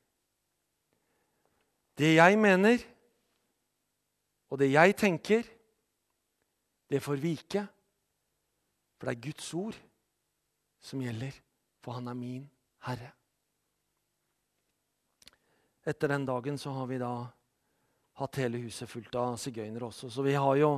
Det 1.97 2.15
jeg 2.15 2.39
mener, 2.39 2.77
og 4.49 4.59
det 4.59 4.71
jeg 4.71 4.95
tenker, 4.97 5.43
det 6.89 7.01
får 7.03 7.21
vike. 7.21 7.67
For 8.97 9.07
det 9.07 9.17
er 9.17 9.25
Guds 9.27 9.53
ord 9.53 9.77
som 10.83 11.01
gjelder, 11.01 11.35
for 11.83 11.97
han 11.97 12.07
er 12.07 12.17
min 12.17 12.43
herre. 12.87 13.11
Etter 15.83 16.07
den 16.07 16.25
dagen 16.25 16.57
så 16.57 16.71
har 16.71 16.87
vi 16.87 16.99
da 17.01 17.11
hatt 18.21 18.37
hele 18.41 18.61
huset 18.61 18.89
fullt 18.89 19.15
av 19.17 19.37
sigøynere 19.41 19.87
også. 19.89 20.09
Så 20.11 20.25
vi 20.25 20.35
har 20.37 20.57
jo, 20.59 20.71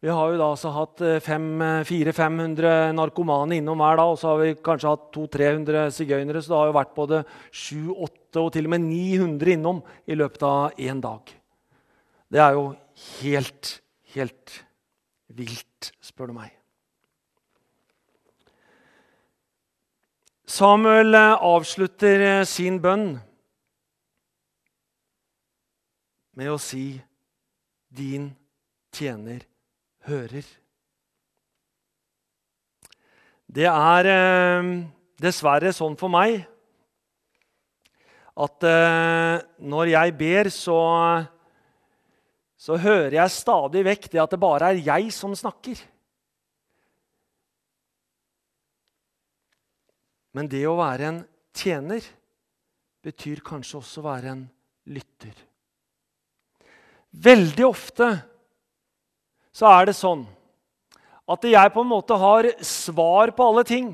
vi 0.00 0.12
har 0.12 0.32
jo 0.32 0.40
da 0.40 0.48
altså 0.54 0.72
hatt 0.72 1.02
400-500 1.26 2.68
eh, 2.70 2.92
narkomane 2.96 3.58
innom 3.60 3.82
hver 3.82 4.00
dag. 4.00 4.12
Og 4.12 4.20
så 4.20 4.32
har 4.32 4.42
vi 4.42 4.56
kanskje 4.64 4.92
hatt 4.94 5.08
200-300 5.16 5.96
sigøynere, 5.98 6.42
så 6.42 6.52
det 6.52 6.60
har 6.60 6.70
jo 6.70 6.76
vært 6.78 6.94
både 6.96 7.22
7-8 7.52 8.44
og 8.44 8.52
til 8.54 8.68
og 8.68 8.74
med 8.76 8.86
900 8.88 9.56
innom 9.56 9.82
i 10.08 10.18
løpet 10.18 10.46
av 10.48 10.80
én 10.80 11.02
dag. 11.04 11.32
Det 12.32 12.42
er 12.42 12.56
jo 12.56 12.68
helt, 13.20 13.76
helt 14.16 14.60
vilt, 15.36 15.92
spør 16.02 16.32
du 16.32 16.38
meg. 16.40 16.52
Samuel 20.46 21.12
eh, 21.18 21.46
avslutter 21.52 22.22
eh, 22.22 22.44
sin 22.48 22.80
bønn 22.80 23.16
med 26.36 26.52
å 26.52 26.60
si 26.60 27.00
'Din 27.88 28.30
tjener 28.92 29.40
hører'. 30.06 30.48
Det 33.46 33.66
er 33.70 34.08
eh, 34.10 34.70
dessverre 35.16 35.72
sånn 35.72 35.96
for 35.96 36.12
meg 36.12 36.44
at 38.36 38.66
eh, 38.68 39.38
når 39.64 39.92
jeg 39.94 40.14
ber, 40.18 40.50
så, 40.52 40.78
så 42.60 42.76
hører 42.76 43.16
jeg 43.16 43.32
stadig 43.32 43.84
vekk 43.86 44.10
det 44.12 44.20
at 44.20 44.34
det 44.34 44.42
bare 44.42 44.72
er 44.74 44.82
jeg 44.84 45.08
som 45.14 45.32
snakker. 45.32 45.80
Men 50.36 50.50
det 50.52 50.66
å 50.68 50.76
være 50.76 51.08
en 51.08 51.22
tjener 51.56 52.04
betyr 53.06 53.40
kanskje 53.46 53.80
også 53.80 54.02
å 54.02 54.08
være 54.10 54.34
en 54.34 54.42
lytter. 54.92 55.45
Veldig 57.12 57.66
ofte 57.66 58.10
så 59.56 59.68
er 59.72 59.88
det 59.88 59.96
sånn 59.96 60.26
at 61.26 61.46
jeg 61.48 61.72
på 61.74 61.82
en 61.82 61.90
måte 61.90 62.16
har 62.20 62.46
svar 62.62 63.32
på 63.34 63.46
alle 63.48 63.64
ting. 63.66 63.88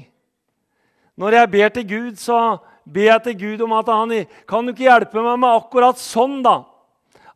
Når 1.17 1.37
jeg 1.39 1.51
ber 1.53 1.73
til 1.73 1.87
Gud, 1.89 2.17
så 2.21 2.59
ber 2.85 3.09
jeg 3.09 3.23
til 3.25 3.39
Gud 3.41 3.65
om 3.65 3.73
at 3.79 3.89
han 3.89 4.13
kan 4.49 4.67
du 4.67 4.73
ikke 4.75 4.89
hjelpe 4.89 5.23
meg 5.25 5.39
med 5.41 5.61
akkurat 5.63 6.01
sånn, 6.01 6.43
da? 6.45 6.63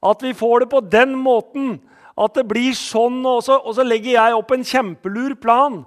At 0.05 0.23
vi 0.23 0.35
får 0.37 0.65
det 0.65 0.71
på 0.73 0.83
den 0.85 1.15
måten. 1.17 1.79
At 2.17 2.37
det 2.37 2.47
blir 2.49 2.77
sånn. 2.77 3.23
Og 3.27 3.43
så, 3.45 3.57
og 3.57 3.77
så 3.77 3.85
legger 3.85 4.17
jeg 4.17 4.37
opp 4.37 4.53
en 4.53 4.65
kjempelur 4.65 5.37
plan. 5.41 5.81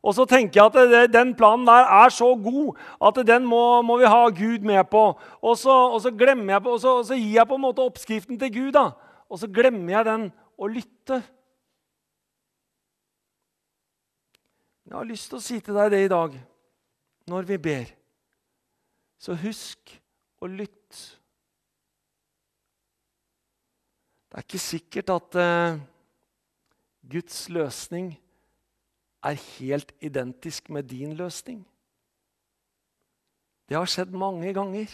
Og 0.00 0.16
så 0.16 0.24
tenker 0.24 0.56
jeg 0.60 0.70
at 0.70 0.90
det, 0.90 1.02
den 1.12 1.34
planen 1.36 1.66
der 1.68 1.84
er 1.84 2.12
så 2.12 2.30
god 2.40 2.78
at 3.04 3.20
den 3.28 3.44
må, 3.44 3.82
må 3.84 3.98
vi 4.00 4.08
ha 4.08 4.22
Gud 4.32 4.64
med 4.64 4.88
på. 4.88 5.10
Og 5.44 5.58
så, 5.60 5.74
og 5.92 6.00
så 6.00 6.12
glemmer 6.12 6.54
jeg 6.54 6.64
på, 6.64 6.76
og 6.76 6.80
så, 6.80 6.94
og 7.02 7.06
så, 7.10 7.18
gir 7.18 7.36
jeg 7.36 7.48
på 7.48 7.58
en 7.58 7.66
måte 7.66 7.84
oppskriften 7.84 8.40
til 8.40 8.52
Gud. 8.54 8.72
da. 8.78 8.90
Og 9.30 9.38
så 9.38 9.48
glemmer 9.50 9.94
jeg 9.94 10.08
den 10.08 10.26
å 10.58 10.68
lytte. 10.70 11.20
Jeg 14.90 14.96
har 14.96 15.06
lyst 15.06 15.30
til 15.30 15.38
å 15.38 15.44
si 15.44 15.60
til 15.62 15.76
deg 15.78 15.92
det 15.94 16.02
i 16.04 16.10
dag, 16.10 16.34
når 17.30 17.46
vi 17.52 17.58
ber. 17.62 17.92
Så 19.22 19.36
husk 19.38 19.94
å 20.42 20.50
lytte. 20.50 20.76
Det 24.30 24.38
er 24.38 24.46
ikke 24.46 24.62
sikkert 24.62 25.10
at 25.14 25.36
uh, 25.38 25.78
Guds 27.10 27.48
løsning 27.50 28.12
er 29.26 29.38
helt 29.58 29.92
identisk 30.00 30.70
med 30.70 30.86
din 30.90 31.14
løsning. 31.18 31.62
Det 33.68 33.78
har 33.78 33.90
skjedd 33.90 34.14
mange 34.14 34.50
ganger 34.54 34.90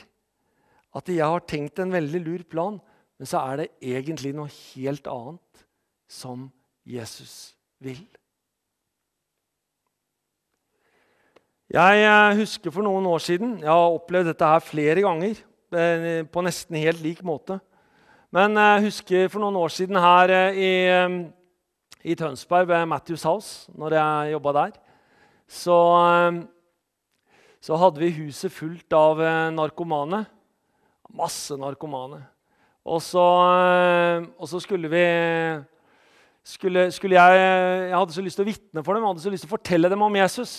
at 0.96 1.08
jeg 1.12 1.24
har 1.24 1.44
tenkt 1.48 1.80
en 1.80 1.92
veldig 1.92 2.20
lur 2.24 2.44
plan, 2.48 2.80
men 3.16 3.28
så 3.28 3.40
er 3.48 3.62
det 3.62 3.68
egentlig 3.80 4.34
noe 4.36 4.52
helt 4.52 5.06
annet 5.08 5.66
som 6.08 6.46
Jesus 6.86 7.56
vil. 7.82 8.02
Jeg 11.66 12.02
eh, 12.06 12.38
husker 12.38 12.70
for 12.70 12.86
noen 12.86 13.08
år 13.10 13.22
siden 13.24 13.56
Jeg 13.58 13.72
har 13.72 13.94
opplevd 13.96 14.28
dette 14.30 14.50
her 14.52 14.62
flere 14.62 15.02
ganger. 15.02 15.40
Eh, 15.74 16.20
på 16.30 16.44
nesten 16.46 16.78
helt 16.78 17.02
lik 17.02 17.24
måte. 17.26 17.58
Men 18.30 18.54
jeg 18.54 18.84
husker 18.86 19.26
for 19.32 19.42
noen 19.42 19.58
år 19.58 19.74
siden 19.74 19.98
her 19.98 20.30
eh, 20.30 20.60
i, 20.62 22.12
i 22.12 22.14
Tønsberg, 22.14 22.68
ved 22.70 22.86
Matthews 22.86 23.26
House, 23.26 23.72
når 23.74 23.98
jeg 23.98 24.36
jobba 24.36 24.52
der, 24.60 24.78
så, 25.48 25.78
så 27.62 27.78
hadde 27.82 28.02
vi 28.02 28.14
huset 28.14 28.54
fullt 28.54 28.94
av 28.94 29.22
narkomane. 29.54 30.24
Masse 31.18 31.58
narkomane. 31.58 32.22
Og 32.86 33.02
så, 33.02 33.26
eh, 33.58 34.26
og 34.38 34.48
så 34.48 34.60
skulle 34.62 34.90
vi 34.90 35.04
skulle, 36.46 36.90
skulle 36.94 37.18
jeg, 37.18 37.38
jeg 37.90 37.98
hadde 37.98 38.14
så 38.14 38.22
lyst 38.22 38.38
til 38.38 38.46
å 38.46 38.50
vitne 38.50 38.84
for 38.86 38.94
dem, 38.94 39.02
jeg 39.02 39.10
hadde 39.10 39.24
så 39.24 39.32
lyst 39.32 39.46
til 39.46 39.50
å 39.50 39.56
fortelle 39.56 39.90
dem 39.90 40.04
om 40.06 40.18
Jesus. 40.20 40.52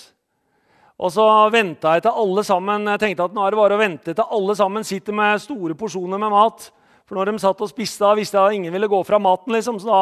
Og 0.98 1.14
så 1.14 1.24
venta 1.54 1.94
jeg 1.96 2.08
til 2.08 2.20
alle 2.24 2.44
sammen 2.44 2.90
jeg 2.92 3.04
tenkte 3.04 3.28
at 3.30 3.36
nå 3.36 3.44
er 3.46 3.54
det 3.54 3.60
bare 3.60 3.78
å 3.78 3.80
vente 3.80 4.16
til 4.18 4.34
alle 4.38 4.56
sammen 4.58 4.88
sitter 4.88 5.16
med 5.16 5.44
store 5.44 5.78
porsjoner 5.78 6.20
med 6.20 6.34
mat. 6.34 6.72
For 7.08 7.16
når 7.16 7.30
de 7.30 7.40
satt 7.40 7.62
og 7.64 7.70
spiste, 7.72 8.04
da 8.04 8.18
visste 8.18 8.36
jeg 8.36 8.44
at 8.44 8.58
ingen 8.58 8.74
ville 8.74 8.90
gå 8.92 9.00
fra 9.08 9.20
maten. 9.22 9.54
liksom, 9.56 9.78
så 9.80 9.88
da, 9.88 10.02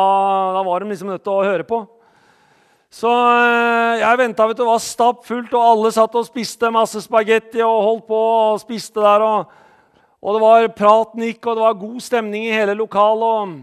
da 0.56 0.64
var 0.66 0.82
de 0.82 0.90
liksom 0.90 1.12
nødt 1.12 1.22
til 1.22 1.36
å 1.36 1.46
høre 1.46 1.68
på. 1.68 1.84
Så 2.90 3.12
eh, 3.12 4.00
jeg 4.00 4.22
venta, 4.24 4.48
vet 4.48 4.58
du, 4.58 4.64
var 4.66 4.82
stappfullt, 4.82 5.54
og 5.54 5.68
alle 5.68 5.92
satt 5.94 6.16
og 6.16 6.26
spiste 6.26 6.72
masse 6.74 7.04
spagetti 7.04 7.62
og 7.62 7.84
holdt 7.90 8.08
på 8.10 8.22
og 8.24 8.64
spiste 8.64 9.04
der. 9.04 9.22
og 9.22 9.65
og 10.26 10.34
det 10.34 10.42
var 10.42 10.68
praten 10.74 11.22
gikk, 11.22 11.44
og 11.46 11.58
det 11.58 11.62
var 11.62 11.78
god 11.78 11.98
stemning 12.02 12.48
i 12.48 12.54
hele 12.54 12.74
lokalet. 12.74 13.60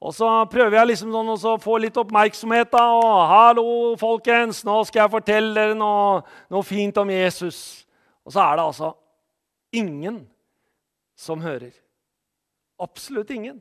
Og 0.00 0.14
så 0.14 0.28
prøver 0.48 0.78
jeg 0.78 0.88
liksom 0.92 1.10
sånn 1.12 1.32
å 1.34 1.56
få 1.60 1.76
litt 1.82 1.96
oppmerksomhet. 2.00 2.70
da, 2.72 2.84
og 2.94 3.28
'Hallo, 3.28 3.96
folkens, 3.96 4.64
nå 4.64 4.84
skal 4.86 5.02
jeg 5.02 5.10
fortelle 5.10 5.54
dere 5.54 5.74
noe, 5.74 6.22
noe 6.48 6.62
fint 6.62 6.96
om 6.96 7.10
Jesus.' 7.10 7.84
Og 8.24 8.32
så 8.32 8.40
er 8.40 8.56
det 8.56 8.64
altså 8.64 8.94
ingen 9.72 10.26
som 11.16 11.40
hører. 11.40 11.72
Absolutt 12.80 13.30
ingen. 13.30 13.60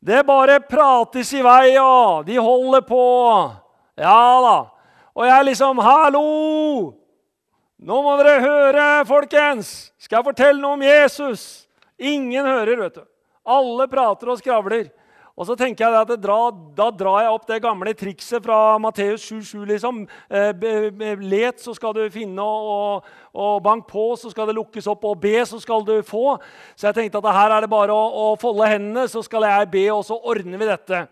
Det 0.00 0.26
bare 0.26 0.60
prates 0.60 1.32
i 1.32 1.42
vei, 1.42 1.76
og 1.78 2.26
de 2.26 2.36
holder 2.36 2.80
på. 2.80 3.52
Ja 3.96 4.40
da. 4.40 4.70
Og 5.14 5.26
jeg 5.26 5.44
liksom 5.44 5.78
'Hallo! 5.78 7.01
Nå 7.82 7.96
må 7.98 8.12
dere 8.20 8.38
høre, 8.38 8.82
folkens! 9.08 9.90
Skal 9.98 10.20
jeg 10.20 10.26
fortelle 10.28 10.60
noe 10.62 10.76
om 10.76 10.82
Jesus? 10.86 11.64
Ingen 11.98 12.46
hører, 12.46 12.78
vet 12.78 13.00
du. 13.00 13.06
Alle 13.42 13.88
prater 13.90 14.30
og 14.30 14.38
skravler. 14.38 14.84
Og 15.34 15.48
så 15.48 15.56
tenker 15.58 15.88
jeg 15.88 16.04
at 16.04 16.12
dra, 16.22 16.36
Da 16.78 16.92
drar 16.94 17.24
jeg 17.24 17.32
opp 17.34 17.48
det 17.48 17.58
gamle 17.64 17.94
trikset 17.98 18.44
fra 18.44 18.76
Matteus 18.78 19.24
7,7. 19.26 19.64
Liksom. 19.72 19.98
Eh, 20.30 21.18
let, 21.24 21.58
så 21.58 21.74
skal 21.74 21.96
du 21.96 22.04
finne, 22.14 22.44
og, 22.44 23.08
og, 23.34 23.58
bank 23.64 23.88
på, 23.90 24.12
så 24.20 24.30
skal 24.30 24.46
det 24.46 24.54
lukkes 24.60 24.86
opp, 24.92 25.02
og 25.02 25.18
be, 25.24 25.40
så 25.42 25.58
skal 25.58 25.82
du 25.82 25.96
få. 26.06 26.36
Så 26.76 26.92
jeg 26.92 27.00
tenkte 27.00 27.18
at 27.18 27.34
her 27.34 27.56
er 27.56 27.66
det 27.66 27.72
bare 27.72 27.96
å, 27.96 28.06
å 28.28 28.38
folde 28.38 28.70
hendene, 28.70 29.08
så 29.10 29.24
skal 29.26 29.48
jeg 29.48 29.72
be, 29.74 29.88
og 29.90 30.06
så 30.06 30.20
ordner 30.22 30.62
vi 30.62 30.70
dette. 30.70 31.02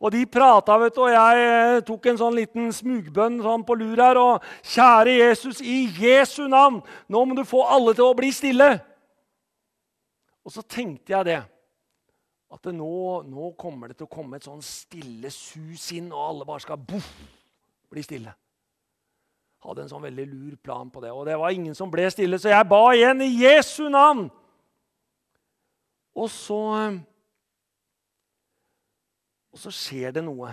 Og 0.00 0.12
de 0.14 0.22
prata, 0.24 0.78
vet 0.80 0.96
du, 0.96 1.02
og 1.04 1.12
jeg 1.12 1.40
eh, 1.44 1.78
tok 1.84 2.06
en 2.08 2.18
sånn 2.22 2.38
liten 2.38 2.70
smugbønn 2.72 3.36
sånn 3.44 3.64
på 3.68 3.76
lur 3.76 4.00
her. 4.00 4.16
Og 4.16 4.46
kjære 4.64 5.18
Jesus, 5.18 5.60
i 5.60 5.82
Jesu 6.00 6.46
navn, 6.48 6.80
nå 7.12 7.24
må 7.28 7.36
du 7.36 7.44
få 7.44 7.66
alle 7.68 7.92
til 7.96 8.06
å 8.08 8.16
bli 8.16 8.30
stille. 8.32 8.70
Og 10.40 10.54
så 10.54 10.64
tenkte 10.64 11.12
jeg 11.12 11.28
det 11.28 11.40
at 12.50 12.64
det 12.64 12.72
nå, 12.74 13.20
nå, 13.28 13.52
kommer 13.60 13.90
det 13.90 14.00
til 14.00 14.08
å 14.08 14.10
komme 14.10 14.40
et 14.40 14.48
sånn 14.48 14.62
stille 14.64 15.30
sus 15.30 15.84
inn, 15.94 16.08
og 16.10 16.24
alle 16.24 16.48
bare 16.48 16.64
skal 16.64 16.80
boff, 16.80 17.12
bli 17.92 18.02
stille. 18.02 18.32
Hadde 19.60 19.84
en 19.84 19.92
sånn 19.92 20.06
veldig 20.08 20.26
lur 20.26 20.56
plan 20.64 20.88
på 20.90 21.04
det. 21.04 21.12
Og 21.12 21.28
det 21.28 21.36
var 21.38 21.52
ingen 21.52 21.76
som 21.76 21.92
ble 21.92 22.08
stille, 22.10 22.40
så 22.40 22.50
jeg 22.54 22.70
ba 22.72 22.80
igjen 22.96 23.20
i 23.22 23.28
Jesu 23.44 23.84
navn. 23.92 24.30
Og 26.16 26.32
så 26.32 26.58
Og 29.50 29.58
så 29.58 29.72
skjer 29.74 30.14
det 30.14 30.24
noe. 30.24 30.52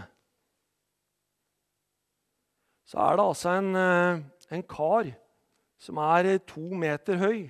Så 2.88 3.00
er 3.04 3.18
det 3.18 3.26
altså 3.28 3.56
en, 3.58 3.72
eh, 3.76 4.22
en 4.56 4.64
kar 4.64 5.12
som 5.78 5.98
er 6.02 6.38
to 6.48 6.64
meter 6.74 7.20
høy, 7.20 7.50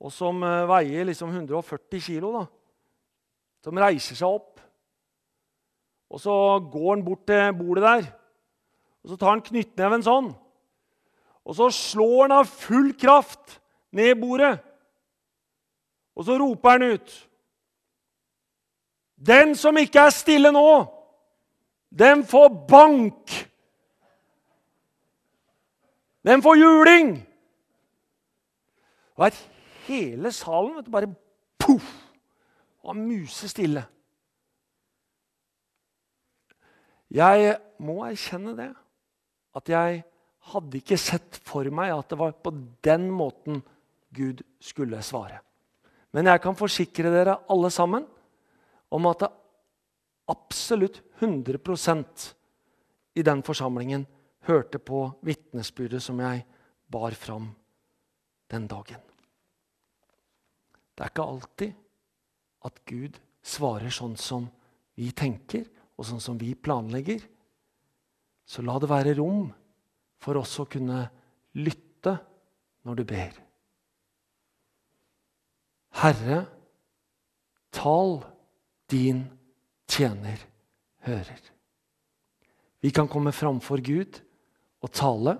og 0.00 0.12
som 0.12 0.42
eh, 0.42 0.68
veier 0.70 1.08
liksom 1.10 1.34
140 1.34 2.00
kilo. 2.00 2.32
da 2.38 2.46
som 3.64 3.80
reiser 3.80 4.18
seg 4.18 4.28
opp. 4.28 4.60
Og 6.12 6.20
Så 6.20 6.34
går 6.70 6.90
han 6.92 7.04
bort 7.04 7.26
til 7.26 7.56
bordet 7.58 7.84
der, 7.84 8.10
og 9.02 9.10
så 9.10 9.16
tar 9.18 9.32
han 9.34 9.44
knyttneven 9.44 10.04
sånn. 10.04 10.30
Og 11.44 11.56
så 11.56 11.68
slår 11.72 12.28
han 12.28 12.36
av 12.38 12.48
full 12.48 12.92
kraft 12.96 13.58
ned 13.92 14.14
bordet. 14.20 14.54
Og 16.16 16.24
så 16.24 16.36
roper 16.40 16.76
han 16.76 16.94
ut 16.94 17.16
Den 19.16 19.54
som 19.56 19.76
ikke 19.78 20.06
er 20.06 20.14
stille 20.14 20.50
nå, 20.52 20.68
den 21.94 22.24
får 22.26 22.48
bank. 22.68 23.34
Den 26.24 26.42
får 26.42 26.58
juling. 26.58 27.12
Og 29.14 29.36
hele 29.86 30.32
salen 30.34 30.74
vet 30.76 30.88
du, 30.88 30.94
bare 30.94 31.12
poff 31.60 31.90
var 32.84 32.96
musestille. 32.98 33.84
Jeg 37.14 37.54
må 37.84 38.00
erkjenne 38.08 38.56
det. 38.58 38.72
At 39.54 39.70
jeg 39.70 40.02
hadde 40.50 40.80
ikke 40.80 40.98
sett 40.98 41.38
for 41.46 41.68
meg 41.72 41.92
at 41.94 42.10
det 42.10 42.18
var 42.18 42.34
på 42.34 42.50
den 42.84 43.06
måten 43.14 43.62
Gud 44.14 44.42
skulle 44.62 44.98
svare. 45.06 45.38
Men 46.14 46.26
jeg 46.30 46.42
kan 46.42 46.58
forsikre 46.58 47.12
dere 47.14 47.38
alle 47.50 47.70
sammen 47.74 48.04
om 48.94 49.08
at 49.10 49.24
det 49.24 49.32
absolutt 50.30 51.02
100 51.18 52.14
i 53.14 53.22
den 53.22 53.42
forsamlingen 53.42 54.06
hørte 54.48 54.78
på 54.78 55.06
vitnesbyrdet 55.24 56.02
som 56.02 56.20
jeg 56.20 56.44
bar 56.90 57.16
fram 57.18 57.50
den 58.50 58.66
dagen. 58.70 59.02
Det 60.94 61.02
er 61.02 61.10
ikke 61.10 61.26
alltid 61.26 61.72
at 62.64 62.80
Gud 62.88 63.18
svarer 63.44 63.92
sånn 63.92 64.16
som 64.16 64.46
vi 64.94 65.10
tenker, 65.10 65.66
og 65.98 66.06
sånn 66.06 66.22
som 66.22 66.38
vi 66.38 66.54
planlegger, 66.54 67.22
så 68.46 68.62
la 68.62 68.76
det 68.82 68.90
være 68.90 69.14
rom 69.18 69.48
for 70.22 70.38
oss 70.40 70.56
å 70.62 70.68
kunne 70.70 71.04
lytte 71.58 72.14
når 72.84 72.98
du 73.00 73.04
ber. 73.08 73.36
Herre, 75.94 76.40
tal, 77.74 78.18
din 78.90 79.24
tjener 79.88 80.40
hører. 81.06 81.40
Vi 82.80 82.90
kan 82.90 83.08
komme 83.08 83.32
framfor 83.32 83.80
Gud 83.84 84.20
og 84.84 84.92
tale 84.92 85.38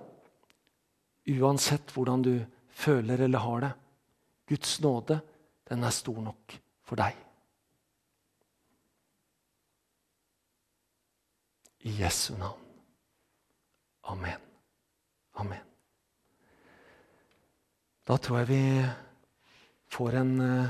uansett 1.25 1.93
hvordan 1.93 2.23
du 2.25 2.33
føler 2.69 3.25
eller 3.25 3.39
har 3.39 3.61
det. 3.61 3.73
Guds 4.49 4.79
nåde, 4.81 5.19
den 5.69 5.83
er 5.83 5.93
stor 5.93 6.21
nok 6.21 6.57
for 6.85 7.01
deg. 7.01 7.17
I 11.85 11.93
Jesu 12.01 12.33
navn. 12.37 12.61
Amen. 14.09 14.41
Amen. 15.41 15.65
Da 18.05 18.17
tror 18.21 18.41
jeg 18.41 18.49
vi 18.49 18.63
får 19.89 20.17
en 20.21 20.33
uh, 20.39 20.63